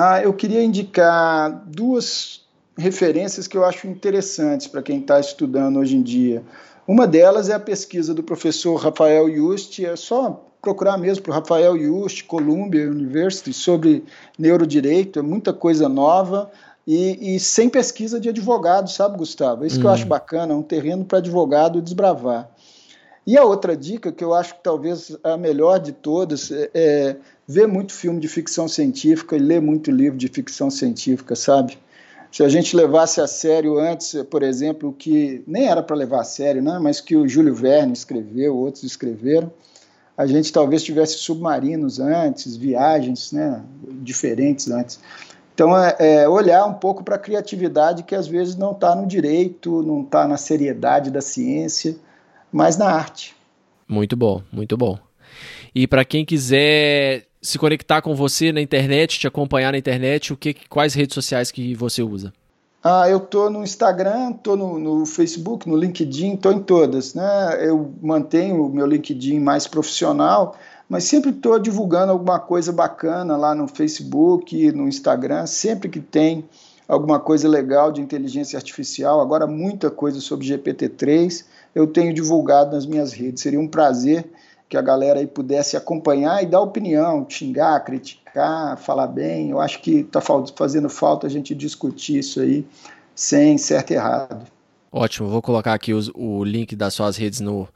[0.00, 2.42] Ah, eu queria indicar duas
[2.76, 6.44] referências que eu acho interessantes para quem está estudando hoje em dia.
[6.86, 11.34] Uma delas é a pesquisa do professor Rafael Just, é só procurar mesmo para o
[11.34, 14.04] Rafael Just, Columbia University, sobre
[14.38, 16.48] neurodireito, é muita coisa nova
[16.86, 19.64] e, e, sem pesquisa de advogado, sabe, Gustavo?
[19.64, 19.80] É isso hum.
[19.80, 20.10] que eu acho hum.
[20.10, 22.48] bacana, é um terreno para advogado desbravar.
[23.26, 27.16] E a outra dica, que eu acho que talvez a melhor de todas, é,
[27.48, 31.78] ver muito filme de ficção científica e ler muito livro de ficção científica, sabe?
[32.30, 36.20] Se a gente levasse a sério antes, por exemplo, o que nem era para levar
[36.20, 39.50] a sério, né, mas que o Júlio Verne escreveu, outros escreveram,
[40.14, 43.64] a gente talvez tivesse submarinos antes, viagens né,
[44.02, 45.00] diferentes antes.
[45.54, 49.06] Então, é, é olhar um pouco para a criatividade que às vezes não está no
[49.06, 51.96] direito, não está na seriedade da ciência,
[52.52, 53.34] mas na arte.
[53.88, 54.98] Muito bom, muito bom.
[55.74, 60.36] E para quem quiser se conectar com você na internet, te acompanhar na internet, o
[60.36, 62.32] que, quais redes sociais que você usa?
[62.82, 67.58] Ah, eu tô no Instagram, tô no, no Facebook, no LinkedIn, tô em todas, né?
[67.60, 70.56] Eu mantenho o meu LinkedIn mais profissional,
[70.88, 76.48] mas sempre estou divulgando alguma coisa bacana lá no Facebook, no Instagram, sempre que tem
[76.86, 82.86] alguma coisa legal de inteligência artificial, agora muita coisa sobre GPT-3, eu tenho divulgado nas
[82.86, 83.42] minhas redes.
[83.42, 84.24] Seria um prazer
[84.68, 89.50] que a galera aí pudesse acompanhar e dar opinião, xingar, criticar, falar bem.
[89.50, 92.66] Eu acho que está fazendo falta a gente discutir isso aí
[93.14, 94.46] sem certo e errado.
[94.92, 97.68] Ótimo, vou colocar aqui os, o link das suas redes no,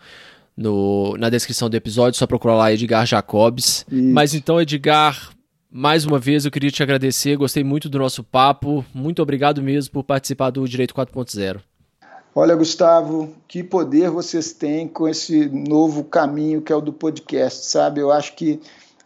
[0.57, 3.87] no, na descrição do episódio, só procurar lá Edgar Jacobs.
[3.91, 4.13] Isso.
[4.13, 5.31] Mas então, Edgar,
[5.71, 8.85] mais uma vez eu queria te agradecer, gostei muito do nosso papo.
[8.95, 11.61] Muito obrigado mesmo por participar do Direito 4.0.
[12.35, 17.67] Olha, Gustavo, que poder vocês têm com esse novo caminho que é o do podcast,
[17.67, 18.01] sabe?
[18.01, 18.59] Eu acho que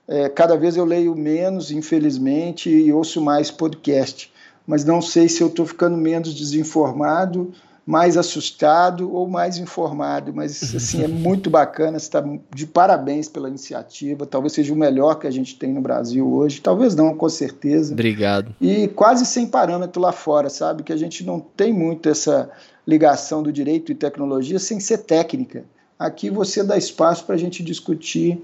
[0.06, 4.32] é, cada vez eu leio menos, infelizmente, e ouço mais podcast,
[4.64, 7.52] mas não sei se eu estou ficando menos desinformado,
[7.84, 12.22] mais assustado ou mais informado, mas assim é muito bacana, está
[12.54, 16.60] de parabéns pela iniciativa, talvez seja o melhor que a gente tem no Brasil hoje,
[16.60, 17.92] talvez não, com certeza.
[17.92, 18.54] Obrigado.
[18.60, 20.84] E quase sem parâmetro lá fora, sabe?
[20.84, 22.50] Que a gente não tem muito essa
[22.86, 25.64] ligação do direito e tecnologia sem ser técnica.
[25.98, 28.40] Aqui você dá espaço para a gente discutir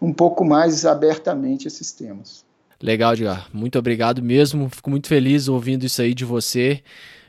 [0.00, 2.44] um pouco mais abertamente esses temas.
[2.82, 3.48] Legal, Edgar.
[3.52, 4.68] Muito obrigado mesmo.
[4.68, 6.82] Fico muito feliz ouvindo isso aí de você.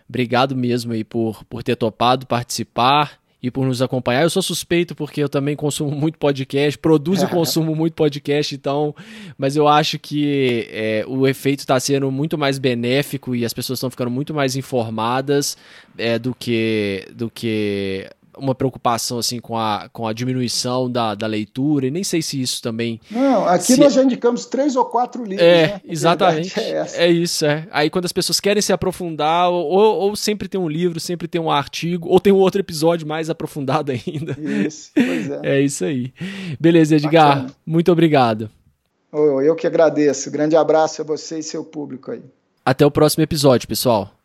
[0.09, 4.23] Obrigado mesmo aí por, por ter topado participar e por nos acompanhar.
[4.23, 8.95] Eu sou suspeito porque eu também consumo muito podcast, produzo e consumo muito podcast, então,
[9.37, 13.77] mas eu acho que é, o efeito está sendo muito mais benéfico e as pessoas
[13.77, 15.57] estão ficando muito mais informadas
[15.97, 18.09] é, do que do que
[18.39, 22.41] uma preocupação assim com a, com a diminuição da, da leitura, e nem sei se
[22.41, 22.99] isso também.
[23.09, 23.79] Não, aqui se...
[23.79, 25.45] nós já indicamos três ou quatro livros.
[25.45, 25.81] É, né?
[25.87, 26.59] exatamente.
[26.59, 27.67] É, é, isso, é.
[27.71, 31.39] Aí quando as pessoas querem se aprofundar, ou, ou sempre tem um livro, sempre tem
[31.39, 34.35] um artigo, ou tem um outro episódio mais aprofundado ainda.
[34.39, 35.39] Isso, pois é.
[35.43, 36.13] É isso aí.
[36.59, 37.35] Beleza, Edgar.
[37.35, 37.55] Bacana.
[37.65, 38.49] Muito obrigado.
[39.11, 40.29] Eu que agradeço.
[40.29, 42.21] Grande abraço a você e seu público aí.
[42.63, 44.16] Até o próximo episódio, pessoal.